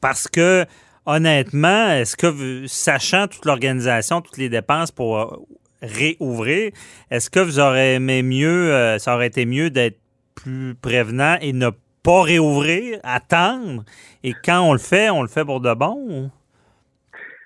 [0.00, 0.64] parce que
[1.06, 5.36] honnêtement, est-ce que sachant toute l'organisation, toutes les dépenses pour euh,
[5.82, 6.70] réouvrir,
[7.10, 9.98] est-ce que vous aurez aimé mieux, euh, ça aurait été mieux d'être
[10.34, 11.70] plus prévenant et ne
[12.02, 13.84] pas réouvrir, attendre,
[14.22, 16.30] et quand on le fait, on le fait pour de bon?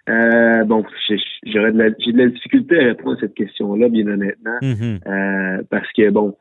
[0.08, 1.16] Euh, bon, j'ai
[1.52, 5.00] de la, de la difficulté à répondre à cette question-là, bien honnêtement, Mhm.
[5.06, 6.36] euh, parce que bon,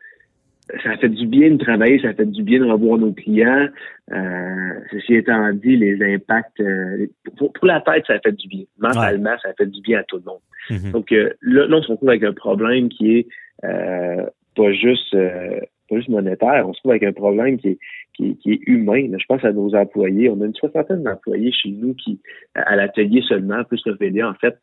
[0.84, 3.68] ça fait du bien de travailler, ça fait du bien de revoir nos clients.
[4.12, 7.08] Euh, ceci étant dit, les impacts euh,
[7.38, 8.64] pour, pour la tête, ça fait du bien.
[8.80, 10.42] Mentalement, ça fait du bien à tout le monde.
[10.70, 10.92] Mhm.
[10.92, 13.28] Donc euh, là, là, on se retrouve avec un problème qui est
[13.64, 15.60] euh, pas juste euh,
[15.90, 17.80] pas juste monétaire, on se retrouve avec un problème qui est
[18.14, 19.08] qui, est- qui est humain.
[19.10, 20.30] Là, je pense à nos employés.
[20.30, 22.20] On a une soixantaine d'employés chez nous qui,
[22.54, 24.58] à l'atelier seulement, plus le VD, en fait,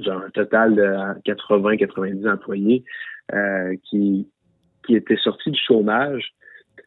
[0.00, 0.82] genre un total de
[1.28, 2.84] 80-90 employés
[3.34, 4.28] euh, qui,
[4.88, 6.32] qui étaient sortis du chômage,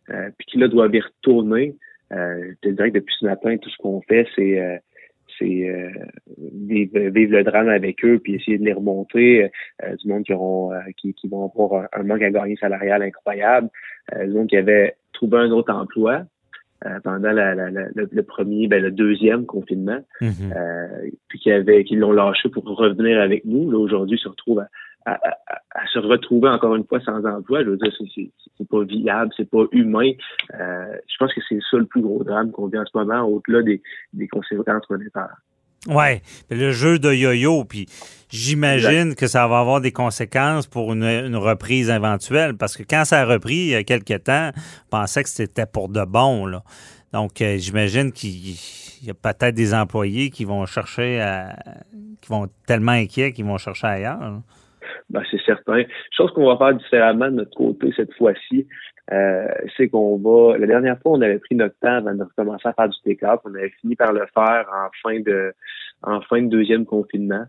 [0.10, 1.76] euh, puis qui là doivent y retourner.
[2.12, 4.78] Euh, je te dirais que depuis ce matin, tout ce qu'on fait, c'est euh,
[5.40, 5.90] c'est euh,
[6.38, 9.50] vivre, vivre le drame avec eux, puis essayer de les remonter.
[10.00, 13.70] Du monde qui auront qui, qui vont avoir un, un manque à gagner salarial incroyable.
[14.22, 16.24] Du monde qui avait trouvé un autre emploi
[16.86, 20.52] euh, pendant la, la- la- le, le premier, ben, le deuxième confinement Mhm.
[20.56, 23.72] euh, puis qui avaient qui l'ont lâché pour revenir avec nous.
[23.72, 24.68] Là, aujourd'hui, se retrouvent à,
[25.06, 25.38] à, à-
[25.74, 27.64] à se retrouver encore une fois sans emploi.
[27.64, 27.92] Je veux dire,
[28.58, 30.12] c'est, pas viable, c'est pas humain.
[30.54, 33.22] Euh, je pense que c'est ça le plus gros drame qu'on vit en ce moment,
[33.24, 33.82] au-delà des,
[34.14, 35.38] des conséquences monétaires.
[36.50, 37.88] Mais le jeu de yo-yo, puis
[38.30, 43.04] j'imagine que ça va avoir des conséquences pour une, une reprise éventuelle, parce que quand
[43.06, 44.52] ça a repris il y a quelques temps,
[44.88, 46.64] on pensait que c'était pour de bon, là.
[47.14, 48.56] Donc, euh, j'imagine qu'il
[49.04, 51.56] y a peut-être des employés qui vont chercher à,
[52.22, 54.20] qui vont être tellement inquiets qu'ils vont chercher ailleurs.
[54.20, 54.42] là.
[55.12, 55.84] Ben, c'est certain.
[56.16, 58.66] Chose qu'on va faire différemment de notre côté cette fois-ci,
[59.12, 60.58] euh, c'est qu'on va.
[60.58, 63.42] La dernière fois, on avait pris notre temps avant de recommencer à faire du take-up.
[63.44, 65.54] On avait fini par le faire en fin de
[66.04, 67.44] en fin de deuxième confinement.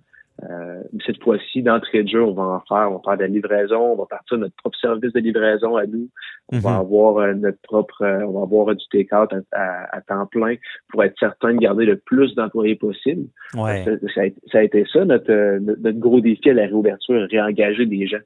[0.50, 2.90] Euh, mais cette fois-ci, d'entrée de jeu, on va en faire.
[2.90, 3.92] On va faire de la livraison.
[3.92, 6.08] On va partir notre propre service de livraison à nous.
[6.52, 6.76] On va Mhm.
[6.80, 8.02] avoir euh, notre propre.
[8.02, 10.54] euh, on va avoir du take-out à, à- à temps plein
[10.88, 13.26] pour être certain de garder le plus d'employés possible.
[13.54, 13.84] Ouais.
[13.84, 17.26] Ça, ça a, ça a été ça notre, euh, notre gros défi à la réouverture,
[17.30, 18.18] réengager des gens.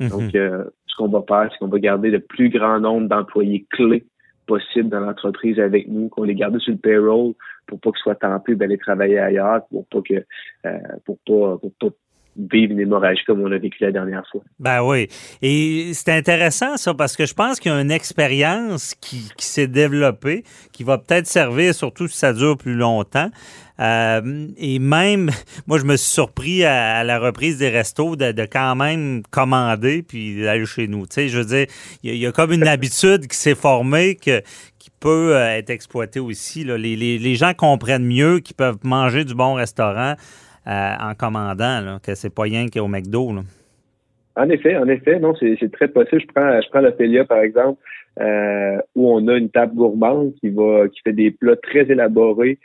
[0.00, 0.08] Mhm.
[0.08, 3.66] Donc, euh, ce qu'on va faire, c'est qu'on va garder le plus grand nombre d'employés
[3.70, 4.04] clés
[4.50, 7.34] possible dans l'entreprise avec nous, qu'on les garde sur le payroll
[7.68, 10.24] pour pas qu'ils soient tentés d'aller travailler ailleurs, pour pas que
[10.66, 11.96] euh, pour pas pour pas
[12.36, 14.40] vivre une hémorragie comme on a vécu la dernière fois.
[14.58, 15.08] Ben oui.
[15.42, 19.46] Et c'est intéressant ça parce que je pense qu'il y a une expérience qui, qui
[19.46, 23.30] s'est développée qui va peut-être servir surtout si ça dure plus longtemps.
[23.80, 25.30] Euh, et même,
[25.66, 29.22] moi, je me suis surpris à, à la reprise des restos de, de quand même
[29.30, 31.06] commander puis d'aller chez nous.
[31.06, 31.66] Tu sais, je veux dire,
[32.02, 34.40] il y, a- il y a comme une habitude qui s'est formée que,
[34.78, 36.64] qui peut euh, être exploitée aussi.
[36.64, 36.76] là.
[36.76, 40.14] Les, les- les gens comprennent mieux qu'ils peuvent manger du bon restaurant
[40.66, 43.32] euh, en commandant, là, que c'est pas rien qu'au McDo.
[43.32, 43.40] Là.
[44.36, 46.20] En effet, en effet, non, c'est très possible.
[46.20, 47.80] Je prends, je prends par exemple,
[48.20, 52.58] euh, où on a une table gourmande qui va, qui fait des plats très élaborés,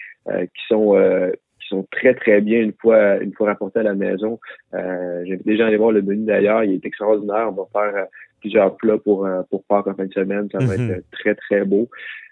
[0.46, 3.96] qui sont, euh, qui sont très très bien une fois, une fois rapportés à la
[3.96, 4.40] maison.
[4.74, 7.48] Euh, J'ai déjà allé voir le menu d'ailleurs, il est extraordinaire.
[7.50, 8.06] On va faire euh,
[8.42, 10.72] plusieurs plats pour euh, pour Pâques en fin de semaine, ça va Mhm.
[10.74, 11.90] être euh, très très beau.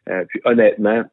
[0.09, 1.03] Euh, puis honnêtement.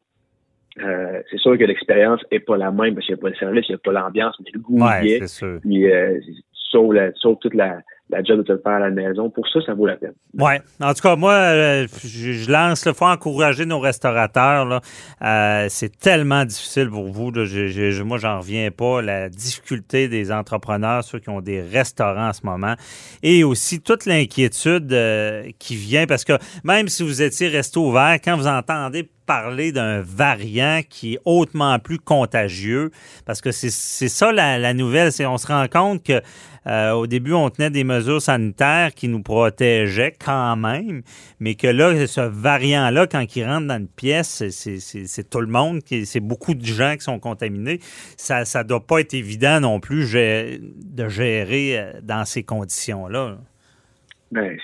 [0.81, 3.35] Euh, c'est sûr que l'expérience est pas la même parce qu'il n'y a pas le
[3.35, 5.27] service, il n'y a pas l'ambiance, mais le goût Ouais, est.
[5.27, 5.59] sûr.
[5.59, 6.17] Puis, euh,
[6.53, 7.81] sauf, la, sauf toute la,
[8.11, 9.29] la job de te le faire à la maison.
[9.29, 10.13] Pour ça, ça vaut la peine.
[10.37, 10.53] Oui.
[10.81, 14.81] En tout cas, moi, euh, je, lance le faut encourager nos restaurateurs.
[15.21, 17.31] Euh, c'est tellement difficile pour vous.
[17.31, 17.45] Là.
[17.45, 19.01] Je, je- moi, j'en reviens pas.
[19.01, 22.75] La difficulté des entrepreneurs, ceux qui ont des restaurants en ce moment.
[23.23, 26.05] Et aussi toute l'inquiétude euh, qui vient.
[26.05, 26.33] Parce que
[26.63, 31.79] même si vous étiez resto ouvert, quand vous entendez parler d'un variant qui est hautement
[31.79, 32.91] plus contagieux,
[33.25, 33.69] parce que c'est
[34.09, 36.21] ça la, nouvelle, c'est on se rend compte que
[36.67, 41.01] euh, au début, on tenait des mesures sanitaires qui nous protégeaient quand même,
[41.39, 45.79] mais que là, ce variant-là, quand il rentre dans une pièce, c'est- tout le monde,
[46.03, 47.79] c'est beaucoup de gens qui sont contaminés.
[48.17, 53.37] Ça ne doit pas être évident non plus de gérer euh, dans ces conditions-là.
[54.31, 54.57] Ben,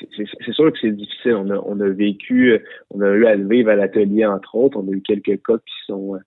[0.48, 1.36] c'est- sûr que c'est difficile.
[1.36, 2.60] On a, on a vécu,
[2.92, 4.78] on a eu à le vivre à l'atelier, entre autres.
[4.78, 6.20] On a eu quelques cas qui sont euh,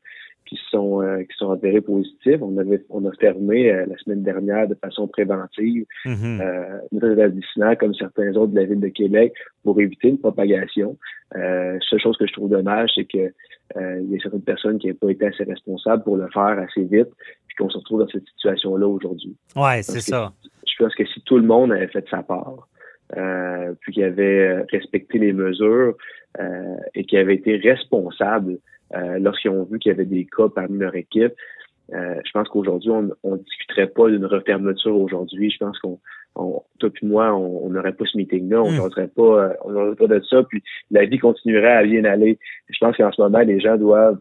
[0.47, 2.41] qui sont euh, qui sont avérés positifs.
[2.43, 6.41] On avait on a fermé euh, la semaine dernière de façon préventive Mhm.
[6.41, 9.33] euh, notre comme certains autres de la ville de Québec,
[9.65, 10.97] pour éviter une propagation.
[11.37, 13.33] Euh, seule chose que je trouve dommage, c'est que
[13.77, 16.83] il y a certaines personnes qui n'ont pas été assez responsables pour le faire assez
[16.83, 17.07] vite,
[17.47, 19.37] puis qu'on se retrouve dans cette situation-là aujourd'hui.
[19.55, 20.33] Ouais, c'est ça.
[20.67, 22.67] Je pense que si tout le monde avait fait sa part,
[23.17, 25.95] euh, puis qu'il avait respecté les mesures
[26.39, 28.59] euh, et qu'il avait été responsable
[28.95, 31.33] euh, lorsqu'ils ont vu qu'il y avait des cas parmi leur équipe,
[31.93, 35.51] euh, je pense qu'aujourd'hui, on ne discuterait pas d'une refermeture aujourd'hui.
[35.51, 35.99] Je pense qu'on,
[36.79, 39.11] toi puis moi, on n'aurait pas ce meeting-là, on n'aurait hmm.
[39.11, 42.39] pas, on n'aurait pas de ça, puis la vie continuerait à bien aller.
[42.69, 44.19] Je pense qu'en ce moment, les gens doivent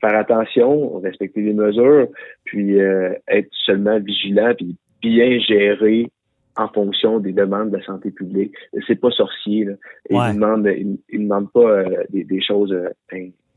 [0.00, 2.08] faire attention, respecter les mesures,
[2.44, 6.10] puis euh, être seulement vigilants, puis bien gérer
[6.56, 8.54] en fonction des demandes de la santé publique.
[8.86, 9.64] C'est pas sorcier.
[9.64, 9.74] Là.
[10.10, 12.74] Ils ne demandent, ils, demandent pas des, choses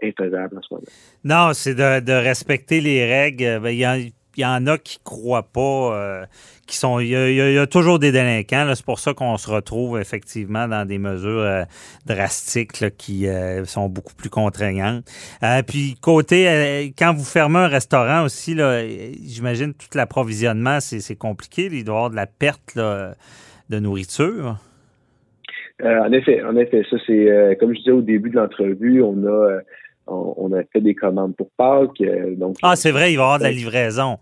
[0.02, 0.86] infaisables en ce moment.
[1.24, 3.60] Non, c'est de, respecter les règles.
[3.62, 4.14] Ben, il y,
[4.44, 6.26] en a qui croient pas, euh,
[6.68, 7.00] qui sont.
[7.00, 8.70] Il y, a, toujours des délinquants.
[8.76, 11.64] C'est pour ça qu'on se retrouve effectivement dans des mesures euh,
[12.06, 15.06] drastiques qui euh, sont beaucoup plus contraignantes.
[15.68, 18.58] puis côté, quand vous fermez un restaurant aussi,
[19.24, 21.70] j'imagine tout l'approvisionnement, c'est compliqué.
[21.72, 24.58] Il doit y avoir de la perte de nourriture.
[25.84, 29.62] en effet, en effet, ça c'est comme je disais au début de l'entrevue, on a
[30.08, 32.02] on, a fait des commandes pour Pâques.
[32.02, 34.18] Euh, donc, ah, c'est vrai, il va y avoir de la livraison.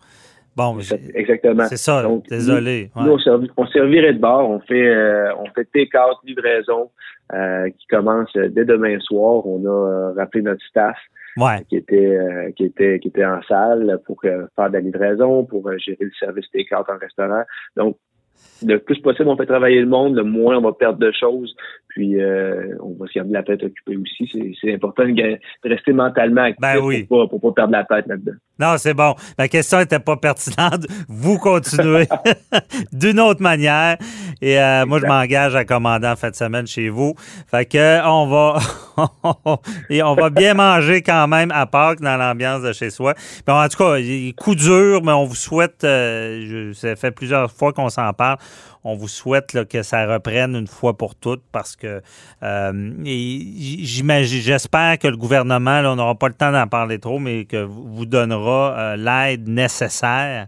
[0.56, 0.78] Bon,
[1.16, 1.66] exactement.
[1.66, 2.92] C'est ça, donc, désolé.
[2.96, 3.18] Nous,
[3.58, 6.92] on, servirait de bord, on fait euh, on fait take-out livraison
[7.34, 9.48] euh, qui commence dès demain soir.
[9.48, 10.98] On a rappelé notre staff
[11.68, 15.98] qui était qui était qui était en salle pour faire de la livraison, pour gérer
[16.06, 17.44] le service take-out en restaurant.
[17.76, 17.98] Donc
[18.66, 21.56] le plus possible, on fait travailler le monde, le moins on va perdre de choses.
[21.94, 24.58] Puis euh, on va se garder la tête occupée aussi.
[24.60, 28.32] C'est important de, rester mentalement actif ben pour, pas, pas perdre la tête là-dedans.
[28.60, 29.14] Non, c'est bon.
[29.38, 30.88] La question n'était pas pertinente.
[31.08, 32.08] Vous continuez
[32.94, 33.98] d'une autre manière.
[34.42, 37.14] Et euh, moi, je m'engage à commander en fin de semaine chez vous.
[37.48, 38.60] Fait que on va
[39.90, 43.14] et on va bien manger quand même à Pâques dans l'ambiance de chez soi.
[43.48, 43.98] en tout cas,
[44.36, 45.84] coup dur, mais on vous souhaite.
[45.84, 48.38] Euh, ça fait plusieurs fois qu'on s'en parle
[48.84, 52.02] on vous souhaite que ça reprenne une fois pour toutes parce que
[52.44, 57.46] euh, j'imagine, j'espère que le gouvernement, on n'aura pas le temps d'en parler trop, mais
[57.46, 60.48] que vous donnera euh, l'aide nécessaire.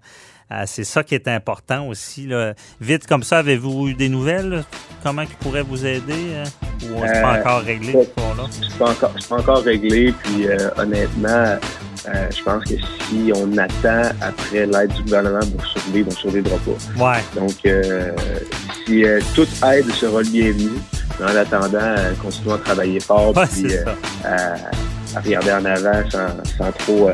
[0.51, 2.29] Euh, c'est ça qui est important aussi.
[2.79, 4.63] Vite comme ça, avez-vous eu des nouvelles?
[5.01, 6.43] Comment ils pourraient vous aider?
[6.83, 10.13] Ou c'est pas encore réglé, ce là C'est pas, encore, pas encore réglé.
[10.23, 10.45] Puis
[10.77, 11.57] honnêtement,
[12.07, 16.17] euh, je pense que si on attend après l'aide du gouvernement pour survivre, on ne
[16.17, 17.03] survivra pas.
[17.03, 17.23] Ouais.
[17.35, 18.11] Donc, euh,
[18.85, 20.69] si euh, toute aide sera le bienvenu,
[21.19, 23.73] mais en attendant, continuons à travailler fort puis
[24.23, 27.09] à, regarder en avant sans, trop.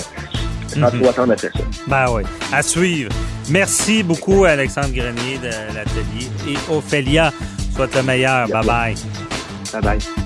[0.68, 1.64] Sans trop attendre après ça.
[1.88, 2.24] Ben oui.
[2.52, 3.12] À suivre.
[3.50, 6.30] Merci beaucoup, Alexandre Grenier de l'Atelier.
[6.48, 7.32] Et Ophélia,
[7.76, 8.48] soit le meilleur.
[8.48, 8.96] Bye bye.
[9.74, 10.21] Bye bye.